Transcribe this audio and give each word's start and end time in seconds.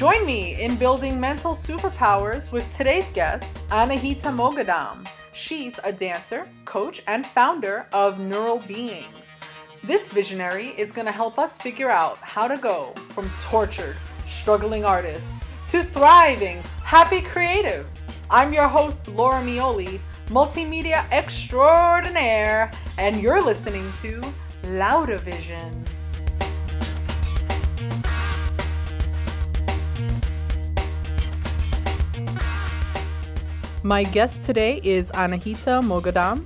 Join 0.00 0.24
me 0.24 0.58
in 0.58 0.76
building 0.76 1.20
mental 1.20 1.52
superpowers 1.52 2.50
with 2.50 2.64
today's 2.74 3.06
guest, 3.08 3.44
Anahita 3.68 4.34
Moghaddam. 4.34 5.06
She's 5.34 5.78
a 5.84 5.92
dancer, 5.92 6.48
coach, 6.64 7.02
and 7.06 7.26
founder 7.26 7.86
of 7.92 8.18
Neural 8.18 8.60
Beings. 8.60 9.26
This 9.84 10.08
visionary 10.08 10.68
is 10.78 10.90
going 10.90 11.04
to 11.04 11.12
help 11.12 11.38
us 11.38 11.58
figure 11.58 11.90
out 11.90 12.16
how 12.22 12.48
to 12.48 12.56
go 12.56 12.94
from 13.10 13.30
tortured, 13.42 13.98
struggling 14.26 14.86
artists 14.86 15.34
to 15.68 15.82
thriving, 15.82 16.62
happy 16.82 17.20
creatives. 17.20 18.10
I'm 18.30 18.54
your 18.54 18.68
host, 18.68 19.06
Laura 19.06 19.42
Mioli, 19.42 20.00
multimedia 20.28 21.04
extraordinaire, 21.12 22.72
and 22.96 23.20
you're 23.20 23.44
listening 23.44 23.92
to 24.00 24.24
Louder 24.64 25.18
Vision. 25.18 25.84
My 33.82 34.04
guest 34.04 34.42
today 34.42 34.78
is 34.84 35.06
Anahita 35.12 35.80
Moghaddam. 35.82 36.44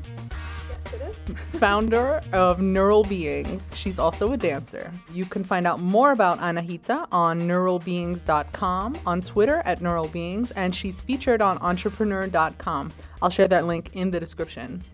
Yes, 0.71 0.95
it 0.95 1.03
is. 1.03 1.37
founder 1.61 2.21
of 2.33 2.61
Neural 2.61 3.03
Beings. 3.03 3.63
She's 3.75 3.99
also 3.99 4.33
a 4.33 4.37
dancer. 4.37 4.93
You 5.13 5.25
can 5.25 5.43
find 5.43 5.67
out 5.67 5.81
more 5.81 6.13
about 6.13 6.39
Anahita 6.39 7.09
on 7.11 7.41
neuralbeings.com, 7.43 8.99
on 9.05 9.21
Twitter 9.23 9.63
at 9.65 9.83
Neural 9.83 10.07
Beings, 10.09 10.53
and 10.53 10.73
she's 10.75 11.01
featured 11.01 11.43
on 11.43 11.59
entrepreneur.com. 11.59 12.93
I'll 13.21 13.31
share 13.31 13.49
that 13.49 13.67
link 13.67 13.91
in 13.95 14.13
the 14.13 14.21
description. 14.21 14.85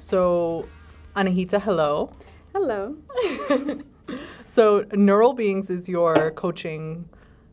So, 0.00 0.66
Anahita, 1.16 1.60
hello. 1.62 2.12
Hello. 2.52 2.96
So, 4.54 4.86
Neural 4.92 5.32
Beings 5.32 5.68
is 5.68 5.88
your 5.88 6.30
coaching 6.30 7.08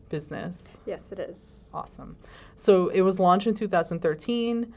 business. 0.08 0.56
yes, 0.86 1.00
it 1.10 1.18
is. 1.18 1.36
Awesome. 1.74 2.16
So 2.56 2.88
it 2.88 3.00
was 3.02 3.18
launched 3.18 3.46
in 3.46 3.54
2013, 3.54 4.72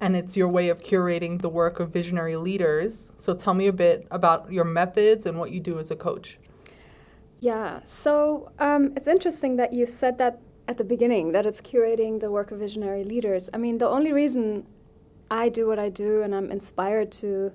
and 0.00 0.16
it's 0.16 0.36
your 0.36 0.48
way 0.48 0.68
of 0.68 0.80
curating 0.80 1.40
the 1.40 1.48
work 1.48 1.80
of 1.80 1.90
visionary 1.90 2.36
leaders. 2.36 3.10
So 3.18 3.34
tell 3.34 3.54
me 3.54 3.66
a 3.66 3.72
bit 3.72 4.06
about 4.10 4.52
your 4.52 4.64
methods 4.64 5.26
and 5.26 5.38
what 5.38 5.50
you 5.50 5.60
do 5.60 5.78
as 5.78 5.90
a 5.90 5.96
coach. 5.96 6.38
Yeah. 7.38 7.80
So 7.84 8.50
um, 8.58 8.92
it's 8.96 9.08
interesting 9.08 9.56
that 9.56 9.72
you 9.72 9.86
said 9.86 10.18
that 10.18 10.40
at 10.68 10.78
the 10.78 10.84
beginning 10.84 11.32
that 11.32 11.46
it's 11.46 11.60
curating 11.60 12.20
the 12.20 12.30
work 12.30 12.50
of 12.50 12.58
visionary 12.58 13.02
leaders. 13.02 13.50
I 13.52 13.56
mean, 13.56 13.78
the 13.78 13.88
only 13.88 14.12
reason 14.12 14.66
I 15.30 15.48
do 15.48 15.66
what 15.66 15.78
I 15.78 15.88
do 15.88 16.22
and 16.22 16.34
I'm 16.34 16.50
inspired 16.50 17.10
to 17.12 17.52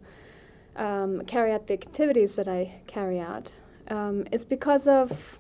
um, 0.76 1.24
carry 1.26 1.52
out 1.52 1.68
the 1.68 1.74
activities 1.74 2.36
that 2.36 2.48
I 2.48 2.82
carry 2.88 3.20
out 3.20 3.54
um, 3.88 4.26
is 4.32 4.44
because 4.44 4.88
of 4.88 5.40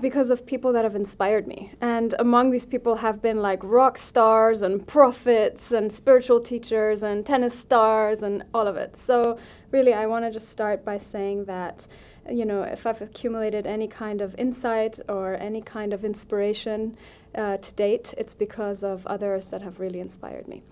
because 0.00 0.30
of 0.30 0.46
people 0.46 0.72
that 0.72 0.84
have 0.84 0.94
inspired 0.94 1.48
me. 1.48 1.72
And 1.80 2.14
among 2.18 2.50
these 2.50 2.66
people 2.66 2.96
have 2.96 3.20
been 3.20 3.42
like 3.42 3.60
rock 3.64 3.98
stars 3.98 4.62
and 4.62 4.86
prophets 4.86 5.72
and 5.72 5.92
spiritual 5.92 6.40
teachers 6.40 7.02
and 7.02 7.26
tennis 7.26 7.58
stars 7.58 8.22
and 8.22 8.44
all 8.54 8.68
of 8.68 8.76
it. 8.76 8.96
So, 8.96 9.38
really, 9.72 9.92
I 9.92 10.06
want 10.06 10.24
to 10.24 10.30
just 10.30 10.48
start 10.48 10.84
by 10.84 10.98
saying 10.98 11.46
that, 11.46 11.88
you 12.30 12.44
know, 12.44 12.62
if 12.62 12.86
I've 12.86 13.02
accumulated 13.02 13.66
any 13.66 13.88
kind 13.88 14.20
of 14.20 14.34
insight 14.38 15.00
or 15.08 15.34
any 15.34 15.60
kind 15.60 15.92
of 15.92 16.04
inspiration 16.04 16.96
uh, 17.34 17.56
to 17.56 17.74
date, 17.74 18.14
it's 18.16 18.34
because 18.34 18.84
of 18.84 19.04
others 19.08 19.48
that 19.50 19.62
have 19.62 19.80
really 19.80 19.98
inspired 19.98 20.46
me. 20.46 20.62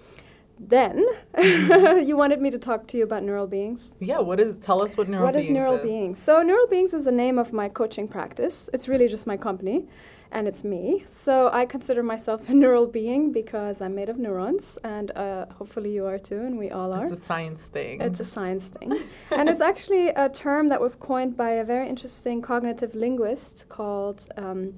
Then, 0.68 1.04
you 1.38 2.16
wanted 2.16 2.40
me 2.40 2.50
to 2.50 2.58
talk 2.58 2.86
to 2.88 2.96
you 2.96 3.02
about 3.04 3.24
neural 3.24 3.46
beings. 3.48 3.94
Yeah, 3.98 4.20
what 4.20 4.38
is 4.38 4.56
tell 4.56 4.80
us 4.82 4.96
what 4.96 5.08
neural 5.08 5.26
What 5.26 5.34
beings 5.34 5.48
is 5.48 5.52
Neural 5.52 5.76
is. 5.76 5.82
Beings? 5.82 6.18
So, 6.22 6.42
Neural 6.42 6.68
Beings 6.68 6.94
is 6.94 7.04
the 7.04 7.12
name 7.12 7.38
of 7.38 7.52
my 7.52 7.68
coaching 7.68 8.06
practice. 8.06 8.70
It's 8.72 8.86
really 8.86 9.08
just 9.08 9.26
my 9.26 9.36
company 9.36 9.86
and 10.30 10.46
it's 10.46 10.62
me. 10.62 11.04
So, 11.08 11.50
I 11.52 11.66
consider 11.66 12.02
myself 12.02 12.48
a 12.48 12.54
neural 12.54 12.86
being 12.86 13.32
because 13.32 13.80
I'm 13.80 13.94
made 13.96 14.08
of 14.08 14.18
neurons, 14.18 14.78
and 14.84 15.10
uh, 15.10 15.46
hopefully 15.58 15.92
you 15.92 16.06
are 16.06 16.18
too, 16.18 16.40
and 16.40 16.56
we 16.58 16.70
all 16.70 16.92
are. 16.92 17.06
It's 17.06 17.20
a 17.20 17.24
science 17.24 17.60
thing. 17.60 18.00
It's 18.00 18.20
a 18.20 18.24
science 18.24 18.64
thing. 18.64 18.92
and 19.30 19.48
it's 19.48 19.60
actually 19.60 20.08
a 20.10 20.28
term 20.28 20.68
that 20.68 20.80
was 20.80 20.94
coined 20.94 21.36
by 21.36 21.50
a 21.50 21.64
very 21.64 21.88
interesting 21.88 22.40
cognitive 22.40 22.94
linguist 22.94 23.68
called 23.68 24.28
um, 24.36 24.74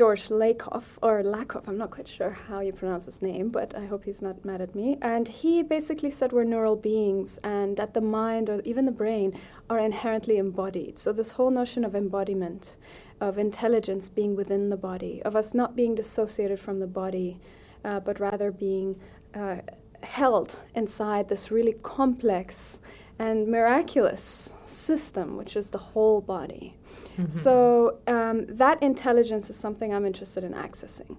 George 0.00 0.30
Lakoff, 0.30 0.96
or 1.02 1.22
Lakoff, 1.22 1.68
I'm 1.68 1.76
not 1.76 1.90
quite 1.90 2.08
sure 2.08 2.30
how 2.30 2.60
you 2.60 2.72
pronounce 2.72 3.04
his 3.04 3.20
name, 3.20 3.50
but 3.50 3.74
I 3.74 3.84
hope 3.84 4.04
he's 4.06 4.22
not 4.22 4.46
mad 4.46 4.62
at 4.62 4.74
me. 4.74 4.96
And 5.02 5.28
he 5.28 5.62
basically 5.62 6.10
said 6.10 6.32
we're 6.32 6.44
neural 6.44 6.74
beings 6.74 7.38
and 7.44 7.76
that 7.76 7.92
the 7.92 8.00
mind 8.00 8.48
or 8.48 8.62
even 8.64 8.86
the 8.86 8.92
brain 8.92 9.38
are 9.68 9.78
inherently 9.78 10.38
embodied. 10.38 10.98
So, 10.98 11.12
this 11.12 11.32
whole 11.32 11.50
notion 11.50 11.84
of 11.84 11.94
embodiment, 11.94 12.78
of 13.20 13.36
intelligence 13.36 14.08
being 14.08 14.36
within 14.36 14.70
the 14.70 14.76
body, 14.78 15.20
of 15.22 15.36
us 15.36 15.52
not 15.52 15.76
being 15.76 15.94
dissociated 15.94 16.58
from 16.58 16.80
the 16.80 16.86
body, 16.86 17.38
uh, 17.84 18.00
but 18.00 18.18
rather 18.18 18.50
being 18.50 18.98
uh, 19.34 19.56
held 20.02 20.56
inside 20.74 21.28
this 21.28 21.50
really 21.50 21.74
complex 21.82 22.78
and 23.18 23.48
miraculous 23.48 24.48
system, 24.64 25.36
which 25.36 25.56
is 25.56 25.68
the 25.68 25.92
whole 25.92 26.22
body. 26.22 26.78
Mhm. 27.24 27.32
So 27.32 27.98
um, 28.06 28.46
that 28.48 28.82
intelligence 28.82 29.50
is 29.50 29.56
something 29.56 29.92
I'm 29.94 30.06
interested 30.06 30.42
in 30.44 30.52
accessing, 30.52 31.16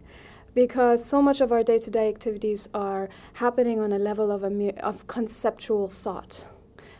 because 0.53 1.03
so 1.03 1.21
much 1.21 1.41
of 1.41 1.51
our 1.51 1.63
day-to-day 1.63 2.07
activities 2.09 2.67
are 2.73 3.09
happening 3.33 3.79
on 3.79 3.91
a 3.91 3.99
level 3.99 4.31
of 4.31 4.43
a 4.43 4.49
mu- 4.49 4.77
of 4.91 5.05
conceptual 5.07 5.87
thought, 5.87 6.45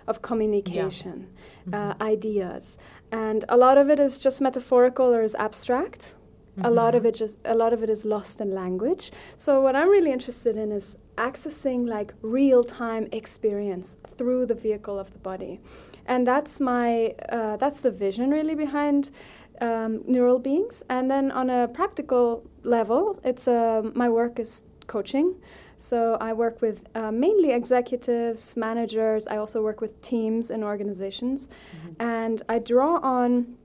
of 0.07 0.21
communication, 0.21 1.27
uh, 1.73 1.93
ideas, 2.01 2.77
and 3.11 3.45
a 3.49 3.57
lot 3.57 3.77
of 3.77 3.89
it 3.89 3.99
is 3.99 4.19
just 4.19 4.41
metaphorical 4.41 5.13
or 5.13 5.21
is 5.23 5.35
abstract. 5.35 6.15
A 6.63 6.69
lot 6.69 6.93
of 6.95 7.05
it 7.05 7.15
just 7.15 7.37
a 7.45 7.55
lot 7.55 7.71
of 7.73 7.81
it 7.81 7.89
is 7.89 8.03
lost 8.05 8.41
in 8.41 8.49
language. 8.53 9.11
So 9.37 9.61
what 9.61 9.73
I'm 9.75 9.89
really 9.89 10.11
interested 10.11 10.57
in 10.57 10.71
is 10.71 10.97
accessing 11.17 11.87
like 11.87 12.13
real-time 12.21 13.07
experience 13.13 13.97
through 14.17 14.45
the 14.47 14.53
vehicle 14.53 14.99
of 14.99 15.07
the 15.13 15.19
body, 15.19 15.59
and 16.05 16.25
that's 16.25 16.59
my 16.59 17.15
uh, 17.29 17.57
that's 17.57 17.81
the 17.81 17.91
vision 17.91 18.31
really 18.31 18.55
behind 18.55 19.11
um, 19.61 20.01
neural 20.07 20.39
beings. 20.39 20.83
And 20.89 21.09
then 21.09 21.31
on 21.31 21.49
a 21.49 21.67
practical 21.67 22.43
level, 22.63 23.19
it's 23.23 23.47
uh, 23.47 23.81
my 23.93 24.09
work 24.09 24.39
is 24.39 24.63
coaching. 24.87 25.35
So 25.77 26.17
I 26.21 26.33
work 26.33 26.61
with 26.61 26.85
uh, 26.95 27.11
mainly 27.11 27.51
executives, 27.51 28.55
managers. 28.55 29.27
I 29.27 29.37
also 29.37 29.61
work 29.63 29.81
with 29.81 29.99
teams 30.01 30.51
and 30.51 30.63
organizations, 30.63 31.49
and 31.99 32.41
I 32.49 32.59
draw 32.59 32.99
on 33.01 33.57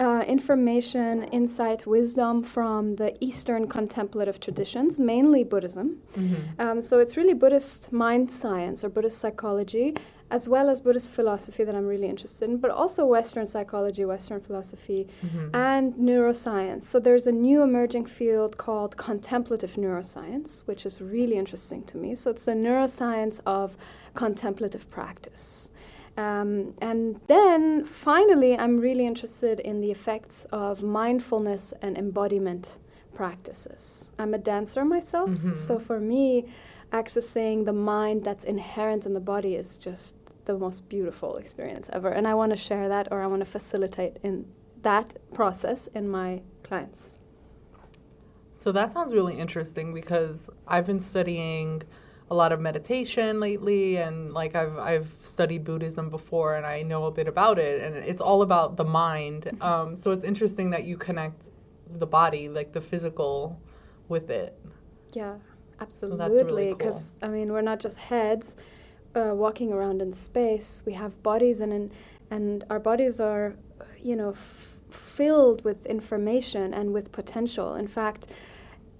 uh, 0.00 0.22
information, 0.26 1.22
insight, 1.24 1.86
wisdom 1.86 2.42
from 2.42 2.96
the 2.96 3.14
Eastern 3.24 3.66
contemplative 3.66 4.38
traditions, 4.40 4.98
mainly 4.98 5.42
Buddhism. 5.44 6.02
Mhm. 6.16 6.36
Um, 6.58 6.80
so 6.82 6.98
it's 6.98 7.16
really 7.16 7.34
Buddhist 7.34 7.92
mind 7.92 8.30
science 8.30 8.84
or 8.84 8.88
Buddhist 8.90 9.18
psychology, 9.18 9.94
as 10.30 10.48
well 10.48 10.68
as 10.68 10.80
Buddhist 10.80 11.10
philosophy 11.10 11.62
that 11.64 11.74
I'm 11.74 11.86
really 11.86 12.08
interested 12.08 12.50
in, 12.50 12.56
but 12.56 12.70
also 12.70 13.04
Western 13.06 13.46
psychology, 13.46 14.04
Western 14.04 14.40
philosophy, 14.40 15.06
Mhm. 15.22 15.50
and 15.54 15.94
neuroscience. 15.94 16.82
So 16.84 16.98
there's 16.98 17.26
a 17.26 17.32
new 17.32 17.62
emerging 17.62 18.06
field 18.06 18.56
called 18.56 18.96
contemplative 18.96 19.74
neuroscience, 19.74 20.62
which 20.66 20.84
is 20.84 21.00
really 21.00 21.36
interesting 21.36 21.84
to 21.84 21.96
me. 21.96 22.14
So 22.16 22.30
it's 22.32 22.44
the 22.46 22.52
neuroscience 22.52 23.40
of 23.46 23.76
contemplative 24.14 24.90
practice. 24.90 25.70
Um, 26.18 26.74
and 26.80 27.20
then 27.26 27.84
finally, 27.84 28.58
I'm 28.58 28.78
really 28.78 29.06
interested 29.06 29.60
in 29.60 29.80
the 29.80 29.90
effects 29.90 30.46
of 30.50 30.82
mindfulness 30.82 31.72
and 31.82 31.96
embodiment 31.96 32.78
practices. 33.16 34.10
I'm 34.18 34.32
a 34.34 34.38
dancer 34.52 34.84
myself, 34.84 35.30
Mhm. 35.30 35.56
so 35.66 35.78
for 35.78 35.98
me, 36.12 36.44
accessing 36.92 37.64
the 37.64 37.72
mind 37.94 38.18
that's 38.28 38.44
inherent 38.44 39.06
in 39.06 39.12
the 39.18 39.24
body 39.34 39.52
is 39.62 39.78
just 39.78 40.14
the 40.44 40.56
most 40.66 40.80
beautiful 40.88 41.36
experience 41.42 41.86
ever. 41.98 42.10
And 42.18 42.24
I 42.32 42.34
want 42.40 42.50
to 42.56 42.60
share 42.68 42.86
that 42.94 43.08
or 43.10 43.18
I 43.24 43.26
want 43.32 43.40
to 43.46 43.50
facilitate 43.58 44.14
in 44.22 44.34
that 44.82 45.08
process 45.38 45.80
in 45.98 46.04
my 46.08 46.42
clients. 46.62 47.18
So 48.54 48.72
that 48.72 48.92
sounds 48.94 49.12
really 49.18 49.36
interesting 49.38 49.92
because 50.00 50.38
I've 50.66 50.86
been 50.86 51.00
studying 51.00 51.82
a 52.30 52.34
lot 52.34 52.50
of 52.52 52.58
meditation 52.60 53.38
lately 53.48 53.96
and 54.06 54.32
like 54.40 54.52
I've 54.56 54.76
I've 54.92 55.10
studied 55.24 55.62
Buddhism 55.64 56.10
before 56.10 56.50
and 56.56 56.66
I 56.66 56.82
know 56.82 57.04
a 57.06 57.10
bit 57.20 57.28
about 57.28 57.56
it 57.58 57.76
and 57.84 57.92
it's 58.10 58.20
all 58.28 58.42
about 58.42 58.76
the 58.76 58.84
mind. 59.04 59.40
Um, 59.60 59.96
so 59.96 60.10
it's 60.14 60.24
interesting 60.24 60.70
that 60.70 60.84
you 60.84 60.96
connect 61.08 61.40
the 61.98 62.06
body, 62.06 62.48
like 62.48 62.72
the 62.72 62.80
physical 62.80 63.60
with 64.08 64.30
it. 64.30 64.58
Yeah, 65.12 65.34
absolutely. 65.80 66.18
that's 66.18 66.30
really 66.30 66.40
absolutely. 66.40 66.66
cool. 66.68 66.76
Because 66.76 67.12
I 67.22 67.28
mean, 67.28 67.52
we're 67.52 67.62
not 67.62 67.80
just 67.80 67.98
heads 67.98 68.54
uh, 69.14 69.32
walking 69.34 69.72
around 69.72 70.02
in 70.02 70.12
space. 70.12 70.82
We 70.86 70.92
have 70.94 71.22
bodies, 71.22 71.60
and 71.60 71.72
in, 71.72 71.92
and 72.30 72.64
our 72.70 72.78
bodies 72.78 73.20
are, 73.20 73.54
you 74.02 74.16
know, 74.16 74.30
f- 74.30 74.78
filled 74.90 75.64
with 75.64 75.86
information 75.86 76.74
and 76.74 76.92
with 76.92 77.12
potential. 77.12 77.74
In 77.74 77.88
fact, 77.88 78.28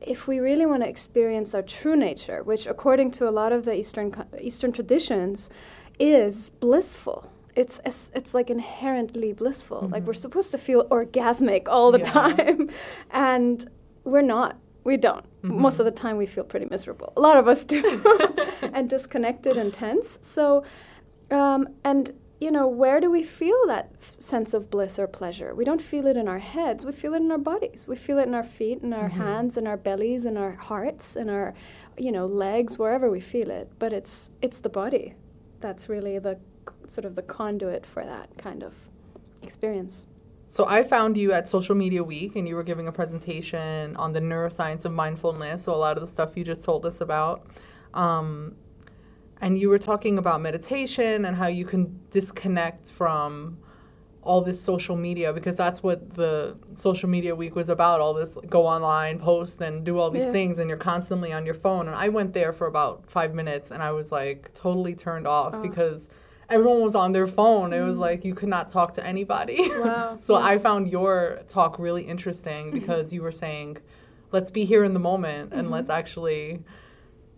if 0.00 0.26
we 0.26 0.38
really 0.38 0.66
want 0.66 0.82
to 0.82 0.88
experience 0.88 1.54
our 1.54 1.62
true 1.62 1.96
nature, 1.96 2.42
which 2.42 2.66
according 2.66 3.10
to 3.12 3.28
a 3.28 3.30
lot 3.30 3.52
of 3.52 3.64
the 3.64 3.74
Eastern 3.74 4.14
Eastern 4.40 4.72
traditions 4.72 5.50
is 5.98 6.50
blissful, 6.50 7.30
it's 7.56 7.81
it's, 7.85 8.11
it's 8.14 8.35
like 8.35 8.50
inherently 8.50 9.32
blissful. 9.32 9.82
Mm-hmm. 9.82 9.93
Like 9.94 10.05
we're 10.05 10.12
supposed 10.12 10.50
to 10.53 10.58
feel 10.58 10.87
orgasmic 10.88 11.67
all 11.69 11.91
the 11.91 11.99
yeah. 11.99 12.12
time, 12.12 12.70
and 13.11 13.69
we're 14.05 14.23
not. 14.23 14.58
We 14.85 14.97
don't. 14.97 15.25
Mm-hmm. 15.43 15.61
Most 15.62 15.81
of 15.81 15.85
the 15.85 15.91
time, 15.91 16.17
we 16.17 16.26
feel 16.26 16.44
pretty 16.44 16.67
miserable. 16.70 17.12
A 17.17 17.20
lot 17.20 17.37
of 17.37 17.49
us 17.49 17.64
do, 17.64 17.82
and 18.62 18.88
disconnected 18.88 19.56
and 19.56 19.73
tense. 19.73 20.19
So, 20.23 20.62
um, 21.31 21.69
and 21.82 22.12
you 22.41 22.50
know, 22.50 22.69
where 22.69 23.00
do 23.00 23.11
we 23.11 23.23
feel 23.23 23.67
that 23.67 23.93
f- 24.00 24.14
sense 24.19 24.53
of 24.53 24.70
bliss 24.70 24.99
or 24.99 25.06
pleasure? 25.06 25.55
We 25.55 25.64
don't 25.64 25.81
feel 25.81 26.06
it 26.06 26.19
in 26.19 26.29
our 26.29 26.38
heads. 26.38 26.85
We 26.85 26.93
feel 26.93 27.14
it 27.14 27.23
in 27.23 27.32
our 27.32 27.38
bodies. 27.38 27.88
We 27.88 27.97
feel 27.97 28.19
it 28.19 28.25
in 28.25 28.35
our 28.35 28.44
feet, 28.44 28.82
in 28.82 28.93
our 28.93 29.08
mm-hmm. 29.08 29.23
hands, 29.23 29.56
in 29.56 29.67
our 29.67 29.79
bellies, 29.79 30.26
in 30.26 30.37
our 30.37 30.53
hearts, 30.53 31.17
in 31.17 31.31
our, 31.31 31.55
you 31.97 32.12
know, 32.12 32.26
legs, 32.26 32.79
wherever 32.79 33.11
we 33.11 33.20
feel 33.20 33.50
it. 33.50 33.73
But 33.79 33.94
it's 33.94 34.29
it's 34.43 34.61
the 34.61 34.69
body 34.69 35.14
that's 35.61 35.88
really 35.88 36.19
the 36.19 36.38
sort 36.86 37.04
of 37.04 37.14
the 37.14 37.22
conduit 37.22 37.86
for 37.86 38.04
that 38.04 38.36
kind 38.38 38.62
of 38.62 38.74
experience. 39.42 40.06
So 40.50 40.66
I 40.66 40.84
found 40.84 41.16
you 41.16 41.32
at 41.32 41.48
Social 41.48 41.74
Media 41.74 42.02
Week 42.02 42.36
and 42.36 42.48
you 42.48 42.54
were 42.54 42.62
giving 42.62 42.88
a 42.88 42.92
presentation 42.92 43.94
on 43.96 44.12
the 44.12 44.20
neuroscience 44.20 44.84
of 44.84 44.92
mindfulness. 44.92 45.64
So 45.64 45.74
a 45.74 45.76
lot 45.76 45.96
of 45.96 46.00
the 46.00 46.06
stuff 46.06 46.36
you 46.36 46.44
just 46.44 46.62
told 46.64 46.86
us 46.86 47.00
about. 47.00 47.46
Um, 47.92 48.54
and 49.40 49.58
you 49.58 49.68
were 49.68 49.78
talking 49.78 50.18
about 50.18 50.40
meditation 50.40 51.26
and 51.26 51.36
how 51.36 51.48
you 51.48 51.66
can 51.66 52.00
disconnect 52.10 52.90
from 52.90 53.58
all 54.22 54.40
this 54.40 54.60
social 54.60 54.96
media 54.96 55.32
because 55.32 55.54
that's 55.54 55.82
what 55.82 56.14
the 56.14 56.56
social 56.74 57.08
media 57.08 57.34
week 57.34 57.54
was 57.54 57.69
about 57.69 58.00
all 58.00 58.12
this 58.12 58.36
go 58.48 58.66
online 58.66 59.20
post 59.20 59.60
and 59.60 59.84
do 59.84 59.98
all 59.98 60.10
these 60.10 60.24
yeah. 60.24 60.32
things 60.32 60.58
and 60.58 60.69
you're 60.69 60.76
constantly 60.76 61.32
on 61.32 61.46
your 61.46 61.54
phone 61.54 61.86
and 61.86 61.94
i 61.94 62.08
went 62.08 62.32
there 62.32 62.52
for 62.52 62.66
about 62.66 63.08
five 63.08 63.34
minutes 63.34 63.70
and 63.70 63.80
i 63.80 63.92
was 63.92 64.10
like 64.10 64.52
totally 64.52 64.96
turned 64.96 65.28
off 65.28 65.54
oh. 65.54 65.62
because 65.62 66.08
everyone 66.48 66.82
was 66.82 66.94
on 66.94 67.12
their 67.12 67.26
phone. 67.26 67.72
It 67.72 67.81
was 67.82 67.96
mm. 67.96 68.00
like 68.00 68.25
you 68.25 68.34
could 68.34 68.48
not 68.48 68.70
talk 68.70 68.94
to 68.94 69.06
anybody. 69.06 69.69
Wow. 69.70 70.19
so 70.22 70.38
yeah. 70.38 70.44
I 70.44 70.58
found 70.58 70.90
your 70.90 71.40
talk 71.48 71.78
really 71.78 72.02
interesting 72.02 72.66
mm-hmm. 72.66 72.78
because 72.78 73.12
you 73.12 73.22
were 73.22 73.32
saying, 73.32 73.78
let's 74.32 74.50
be 74.50 74.64
here 74.64 74.84
in 74.84 74.93
the 74.93 75.00
moment 75.00 75.52
and 75.52 75.62
mm-hmm. 75.62 75.72
let's 75.72 75.90
actually 75.90 76.62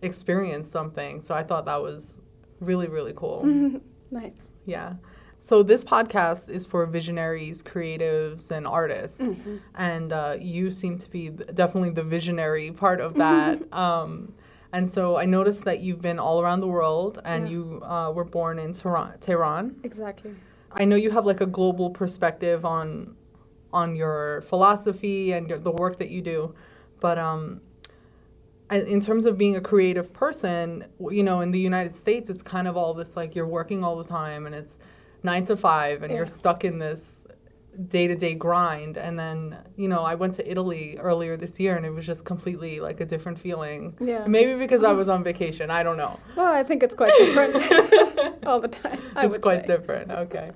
experience 0.02 0.70
something. 0.70 1.20
So 1.20 1.34
I 1.34 1.42
thought 1.42 1.64
that 1.66 1.82
was 1.82 2.14
really, 2.60 2.88
really 2.88 3.12
cool. 3.14 3.44
nice. 4.10 4.48
Yeah. 4.66 4.94
So 5.38 5.62
this 5.62 5.82
podcast 5.82 6.48
is 6.48 6.66
for 6.66 6.84
visionaries, 6.86 7.62
creatives, 7.62 8.50
and 8.50 8.66
artists, 8.66 9.20
mm-hmm. 9.20 9.58
and 9.76 10.12
uh, 10.12 10.36
you 10.38 10.70
seem 10.70 10.98
to 10.98 11.08
be 11.08 11.30
definitely 11.30 11.90
the 11.90 12.02
visionary 12.02 12.72
part 12.72 13.00
of 13.00 13.14
that. 13.14 13.72
um, 13.72 14.34
and 14.72 14.92
so 14.92 15.16
I 15.16 15.24
noticed 15.24 15.64
that 15.64 15.80
you've 15.80 16.02
been 16.02 16.18
all 16.18 16.42
around 16.42 16.60
the 16.60 16.68
world 16.68 17.20
and 17.24 17.46
yeah. 17.46 17.52
you 17.52 17.82
uh, 17.82 18.12
were 18.12 18.24
born 18.24 18.58
in 18.58 18.72
Tehran, 18.72 19.18
Tehran. 19.20 19.76
Exactly. 19.82 20.34
I 20.72 20.84
know 20.84 20.96
you 20.96 21.10
have 21.10 21.24
like 21.24 21.40
a 21.40 21.46
global 21.46 21.90
perspective 21.90 22.64
on 22.64 23.16
on 23.72 23.94
your 23.94 24.42
philosophy 24.48 25.32
and 25.32 25.48
your, 25.48 25.58
the 25.58 25.72
work 25.72 25.98
that 25.98 26.08
you 26.08 26.22
do, 26.22 26.54
but 27.00 27.18
um, 27.18 27.60
in 28.70 29.00
terms 29.00 29.24
of 29.24 29.36
being 29.36 29.56
a 29.56 29.60
creative 29.60 30.12
person, 30.12 30.84
you 31.10 31.22
know, 31.22 31.40
in 31.40 31.50
the 31.50 31.60
United 31.60 31.94
States, 31.94 32.28
it's 32.30 32.42
kind 32.42 32.66
of 32.66 32.76
all 32.76 32.94
this 32.94 33.16
like 33.16 33.34
you're 33.34 33.46
working 33.46 33.84
all 33.84 33.96
the 33.96 34.08
time 34.08 34.46
and 34.46 34.54
it's 34.54 34.74
nine 35.22 35.44
to 35.46 35.56
five 35.56 36.02
and 36.02 36.10
yeah. 36.10 36.18
you're 36.18 36.26
stuck 36.26 36.64
in 36.64 36.78
this 36.78 37.17
day 37.86 38.06
to 38.08 38.16
day 38.16 38.34
grind. 38.34 38.96
And 38.96 39.18
then, 39.18 39.56
you 39.76 39.88
know, 39.88 40.00
I 40.02 40.14
went 40.14 40.34
to 40.34 40.50
Italy 40.50 40.96
earlier 40.98 41.36
this 41.36 41.60
year 41.60 41.76
and 41.76 41.86
it 41.86 41.90
was 41.90 42.04
just 42.04 42.24
completely 42.24 42.80
like 42.80 43.00
a 43.00 43.04
different 43.04 43.38
feeling. 43.38 43.96
Yeah. 44.00 44.26
Maybe 44.26 44.54
because 44.54 44.82
I 44.82 44.92
was 44.92 45.08
on 45.08 45.22
vacation. 45.22 45.70
I 45.70 45.82
don't 45.82 45.96
know. 45.96 46.18
Well, 46.36 46.52
I 46.52 46.64
think 46.64 46.82
it's 46.82 46.94
quite 46.94 47.12
different 47.18 47.56
all 48.46 48.60
the 48.60 48.68
time. 48.68 49.00
I 49.14 49.26
it's 49.26 49.38
quite 49.38 49.62
say. 49.62 49.68
different. 49.68 50.10
Okay. 50.10 50.50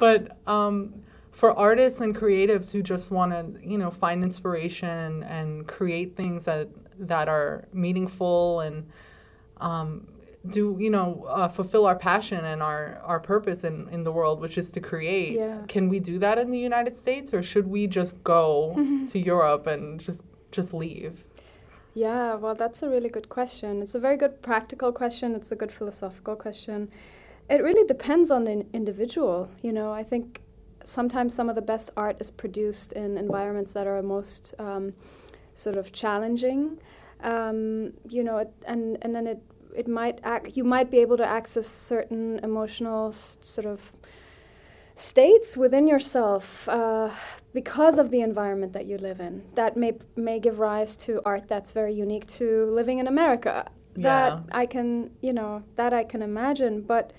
But, 0.00 0.36
um, 0.46 0.94
for 1.30 1.52
artists 1.58 2.00
and 2.00 2.14
creatives 2.14 2.70
who 2.70 2.80
just 2.80 3.10
want 3.10 3.32
to, 3.32 3.68
you 3.68 3.76
know, 3.76 3.90
find 3.90 4.22
inspiration 4.22 5.24
and 5.24 5.66
create 5.66 6.16
things 6.16 6.44
that 6.44 6.68
that 6.96 7.28
are 7.28 7.66
meaningful 7.72 8.60
and 8.60 8.86
um, 9.60 10.06
do 10.48 10.76
you 10.78 10.90
know 10.90 11.24
uh, 11.28 11.48
fulfill 11.48 11.86
our 11.86 11.96
passion 11.96 12.44
and 12.44 12.62
our 12.62 13.00
our 13.04 13.18
purpose 13.18 13.64
in 13.64 13.88
in 13.90 14.04
the 14.04 14.12
world 14.12 14.40
which 14.40 14.58
is 14.58 14.70
to 14.70 14.80
create. 14.80 15.34
Yeah. 15.34 15.58
can 15.68 15.88
we 15.88 15.98
do 16.00 16.18
that 16.18 16.38
in 16.38 16.50
the 16.50 16.58
united 16.58 16.96
states 16.96 17.32
or 17.32 17.42
should 17.42 17.66
we 17.66 17.86
just 17.86 18.22
go 18.24 18.74
mm-hmm. 18.76 19.06
to 19.12 19.18
europe 19.18 19.66
and 19.66 20.00
just 20.00 20.22
just 20.50 20.74
leave? 20.74 21.24
Yeah 21.94 22.34
well 22.34 22.54
that's 22.54 22.82
a 22.82 22.88
really 22.88 23.08
good 23.08 23.28
question. 23.28 23.80
It's 23.82 23.94
a 23.94 24.00
very 24.00 24.16
good 24.16 24.42
practical 24.42 24.92
question. 24.92 25.34
It's 25.34 25.50
a 25.50 25.56
good 25.56 25.72
philosophical 25.72 26.36
question. 26.36 26.90
It 27.48 27.62
really 27.62 27.86
depends 27.86 28.30
on 28.30 28.44
the 28.44 28.66
individual 28.72 29.48
you 29.62 29.72
know. 29.72 29.92
I 29.92 30.02
think 30.02 30.42
sometimes 30.84 31.32
some 31.34 31.48
of 31.48 31.54
the 31.54 31.62
best 31.62 31.90
art 31.96 32.16
is 32.20 32.30
produced 32.30 32.92
in 32.92 33.16
environments 33.16 33.72
that 33.72 33.86
are 33.86 34.02
most 34.02 34.54
um, 34.58 34.92
sort 35.54 35.76
of 35.76 35.92
challenging. 35.92 36.78
Um, 37.20 37.94
you 38.06 38.22
know, 38.22 38.46
and 38.66 38.98
and 39.00 39.14
then 39.14 39.26
it 39.26 39.40
it 39.74 39.88
might 39.88 40.20
ac- 40.24 40.52
you 40.54 40.64
might 40.64 40.90
be 40.90 40.98
able 40.98 41.16
to 41.16 41.26
access 41.26 41.66
certain 41.66 42.38
emotional 42.42 43.08
s- 43.08 43.38
sort 43.42 43.66
of 43.66 43.92
states 44.94 45.56
within 45.56 45.88
yourself 45.88 46.68
uh, 46.68 47.10
because 47.52 47.98
of 47.98 48.10
the 48.10 48.20
environment 48.20 48.72
that 48.72 48.86
you 48.86 48.96
live 48.96 49.20
in 49.20 49.42
that 49.54 49.76
may 49.76 49.92
may 50.16 50.38
give 50.38 50.58
rise 50.60 50.96
to 50.96 51.20
art 51.24 51.48
that's 51.48 51.72
very 51.72 51.92
unique 51.92 52.26
to 52.26 52.66
living 52.66 52.98
in 52.98 53.08
America. 53.08 53.68
That 53.96 54.32
yeah. 54.32 54.40
I 54.50 54.66
can, 54.66 55.10
you 55.20 55.32
know, 55.32 55.62
that 55.76 55.92
I 55.92 56.02
can 56.02 56.20
imagine, 56.20 56.82
but 56.82 57.12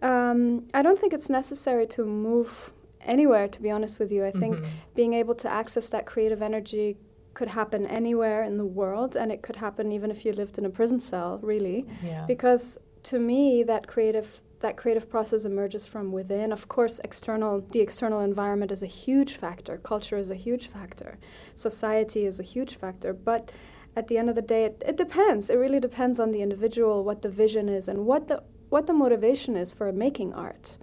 um, 0.00 0.66
I 0.72 0.80
don't 0.82 0.98
think 0.98 1.12
it's 1.12 1.28
necessary 1.28 1.86
to 1.88 2.04
move 2.04 2.72
anywhere. 3.02 3.48
To 3.48 3.62
be 3.62 3.70
honest 3.70 3.98
with 3.98 4.10
you, 4.10 4.24
I 4.24 4.30
think 4.30 4.56
mm-hmm. 4.56 4.70
being 4.94 5.12
able 5.12 5.34
to 5.36 5.48
access 5.48 5.90
that 5.90 6.06
creative 6.06 6.40
energy 6.40 6.96
could 7.36 7.48
happen 7.48 7.86
anywhere 7.86 8.42
in 8.42 8.56
the 8.56 8.64
world 8.80 9.14
and 9.14 9.30
it 9.30 9.40
could 9.42 9.56
happen 9.56 9.92
even 9.92 10.10
if 10.10 10.24
you 10.24 10.32
lived 10.32 10.56
in 10.58 10.64
a 10.64 10.70
prison 10.78 10.98
cell 10.98 11.38
really. 11.42 11.86
Yeah. 12.02 12.24
because 12.26 12.78
to 13.10 13.16
me 13.30 13.62
that 13.62 13.86
creative 13.86 14.28
that 14.60 14.74
creative 14.78 15.06
process 15.14 15.44
emerges 15.44 15.84
from 15.92 16.06
within. 16.18 16.48
Of 16.50 16.66
course 16.76 16.98
external 17.04 17.52
the 17.74 17.82
external 17.86 18.20
environment 18.20 18.72
is 18.72 18.82
a 18.82 18.92
huge 19.04 19.32
factor. 19.44 19.74
Culture 19.92 20.18
is 20.24 20.30
a 20.30 20.40
huge 20.46 20.66
factor. 20.76 21.18
Society 21.54 22.22
is 22.30 22.40
a 22.40 22.46
huge 22.54 22.74
factor. 22.82 23.12
But 23.12 23.52
at 23.94 24.08
the 24.08 24.16
end 24.20 24.28
of 24.30 24.34
the 24.40 24.48
day 24.54 24.64
it, 24.64 24.82
it 24.90 24.96
depends. 24.96 25.50
It 25.50 25.58
really 25.64 25.80
depends 25.88 26.18
on 26.18 26.32
the 26.32 26.42
individual 26.46 27.04
what 27.04 27.20
the 27.22 27.32
vision 27.44 27.68
is 27.68 27.86
and 27.86 27.98
what 28.10 28.28
the 28.28 28.42
what 28.70 28.86
the 28.86 28.96
motivation 29.04 29.56
is 29.56 29.72
for 29.72 29.92
making 29.92 30.32
art 30.34 30.78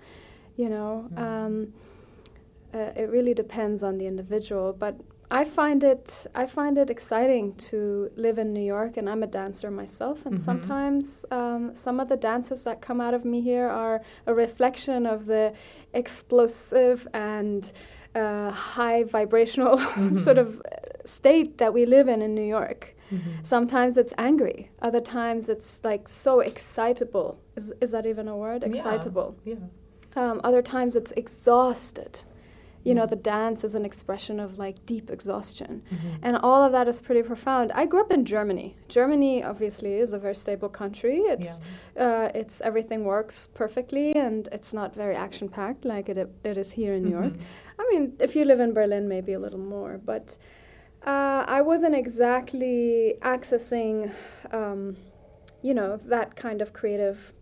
you 0.55 0.69
know? 0.69 1.09
Mm. 1.13 1.19
um, 1.27 1.73
uh, 2.73 2.91
it 2.95 3.09
really 3.09 3.33
depends 3.33 3.83
on 3.83 3.97
the 3.99 4.07
individual. 4.07 4.73
But 4.73 4.95
I 5.31 5.45
find 5.45 5.83
it 5.83 6.27
I 6.35 6.45
find 6.45 6.77
it 6.77 6.89
exciting 6.89 7.55
to 7.69 8.11
live 8.15 8.37
in 8.37 8.53
New 8.53 8.63
York, 8.63 8.97
and 8.97 9.09
I'm 9.09 9.23
a 9.23 9.27
dancer 9.27 9.71
myself. 9.71 10.25
And 10.25 10.35
mm-hmm. 10.35 10.43
sometimes 10.43 11.25
um, 11.31 11.75
some 11.75 11.99
of 11.99 12.09
the 12.09 12.17
dances 12.17 12.63
that 12.63 12.81
come 12.81 13.01
out 13.01 13.13
of 13.13 13.25
me 13.25 13.41
here 13.41 13.67
are 13.67 14.01
a 14.27 14.33
reflection 14.33 15.05
of 15.05 15.25
the 15.25 15.53
explosive 15.93 17.07
and 17.13 17.71
uh, 18.15 18.51
high 18.51 19.03
vibrational 19.03 19.77
mm-hmm. 19.79 20.15
sort 20.15 20.37
of 20.37 20.61
state 21.05 21.57
that 21.57 21.73
we 21.73 21.85
live 21.85 22.07
in 22.07 22.21
in 22.21 22.35
New 22.35 22.45
York. 22.45 22.95
Mm-hmm. 23.11 23.31
Sometimes 23.43 23.97
it's 23.97 24.13
angry. 24.17 24.71
Other 24.81 25.01
times 25.01 25.49
it's 25.49 25.81
like 25.83 26.07
so 26.07 26.39
excitable. 26.41 27.39
Is 27.55 27.73
is 27.81 27.91
that 27.91 28.05
even 28.05 28.27
a 28.27 28.37
word? 28.37 28.63
Excitable. 28.63 29.35
Yeah. 29.43 29.55
yeah. 29.55 29.67
Um, 30.15 30.41
other 30.43 30.61
times 30.61 30.95
it's 30.95 31.11
exhausted 31.13 32.23
you 32.83 32.93
know, 32.93 33.05
the 33.05 33.15
dance 33.15 33.63
is 33.63 33.75
an 33.75 33.85
expression 33.85 34.39
of 34.39 34.57
like 34.57 34.85
deep 34.85 35.09
exhaustion. 35.09 35.83
Mm-hmm. 35.91 36.09
And 36.21 36.37
all 36.37 36.63
of 36.63 36.71
that 36.73 36.87
is 36.87 36.99
pretty 36.99 37.23
profound. 37.23 37.71
I 37.73 37.85
grew 37.85 38.01
up 38.01 38.11
in 38.11 38.25
Germany. 38.25 38.75
Germany 38.89 39.43
obviously 39.43 39.93
is 39.93 40.11
a 40.13 40.19
very 40.19 40.35
stable 40.35 40.69
country. 40.69 41.19
It's 41.19 41.59
yeah. 41.95 42.03
uh, 42.03 42.31
it's 42.35 42.61
everything 42.61 43.05
works 43.05 43.47
perfectly 43.53 44.15
and 44.15 44.49
it's 44.51 44.73
not 44.73 44.93
very 44.93 45.15
action 45.15 45.47
packed 45.47 45.85
like 45.85 46.09
it, 46.09 46.17
it 46.43 46.57
is 46.57 46.71
here 46.71 46.93
in 46.93 47.03
mm-hmm. 47.03 47.09
New 47.09 47.19
York. 47.19 47.33
Mm-hmm. 47.33 47.81
I 47.81 47.89
mean, 47.91 48.13
if 48.19 48.35
you 48.35 48.45
live 48.45 48.59
in 48.59 48.73
Berlin 48.73 49.07
maybe 49.07 49.33
a 49.33 49.39
little 49.39 49.59
more, 49.59 49.99
but 50.03 50.37
uh, 51.05 51.43
I 51.47 51.61
wasn't 51.61 51.95
exactly 51.95 53.15
accessing 53.21 54.11
um, 54.51 54.97
you 55.61 55.73
know, 55.73 55.97
that 56.05 56.35
kind 56.35 56.61
of 56.61 56.73
creative 56.73 57.33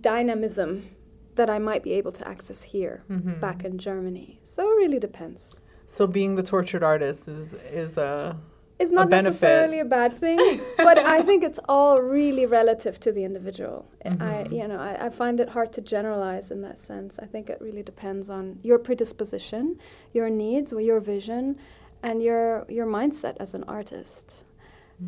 dynamism 0.00 0.88
that 1.36 1.48
I 1.48 1.58
might 1.58 1.82
be 1.82 1.92
able 1.92 2.12
to 2.12 2.26
access 2.26 2.62
here 2.62 3.02
mm-hmm. 3.10 3.40
back 3.40 3.64
in 3.64 3.78
Germany. 3.78 4.40
So 4.44 4.70
it 4.70 4.74
really 4.74 4.98
depends. 4.98 5.60
So 5.86 6.06
being 6.06 6.36
the 6.36 6.42
tortured 6.42 6.82
artist 6.82 7.28
is 7.28 7.52
is 7.52 7.96
a 7.96 8.36
it's 8.78 8.92
not 8.92 9.08
a 9.08 9.10
necessarily 9.10 9.78
a 9.80 9.84
bad 9.84 10.18
thing, 10.18 10.60
but 10.78 10.98
I 10.98 11.20
think 11.22 11.44
it's 11.44 11.60
all 11.68 12.00
really 12.00 12.46
relative 12.46 12.98
to 13.00 13.12
the 13.12 13.24
individual. 13.24 13.86
Mm-hmm. 14.06 14.22
I, 14.22 14.44
you 14.44 14.66
know, 14.66 14.78
I, 14.78 15.06
I, 15.06 15.10
find 15.10 15.38
it 15.38 15.50
hard 15.50 15.70
to 15.74 15.82
generalize 15.82 16.50
in 16.50 16.62
that 16.62 16.78
sense. 16.78 17.18
I 17.18 17.26
think 17.26 17.50
it 17.50 17.58
really 17.60 17.82
depends 17.82 18.30
on 18.30 18.58
your 18.62 18.78
predisposition, 18.78 19.78
your 20.14 20.30
needs, 20.30 20.72
your 20.72 20.98
vision, 20.98 21.58
and 22.02 22.22
your 22.22 22.64
your 22.70 22.86
mindset 22.86 23.36
as 23.38 23.52
an 23.52 23.64
artist. 23.64 24.44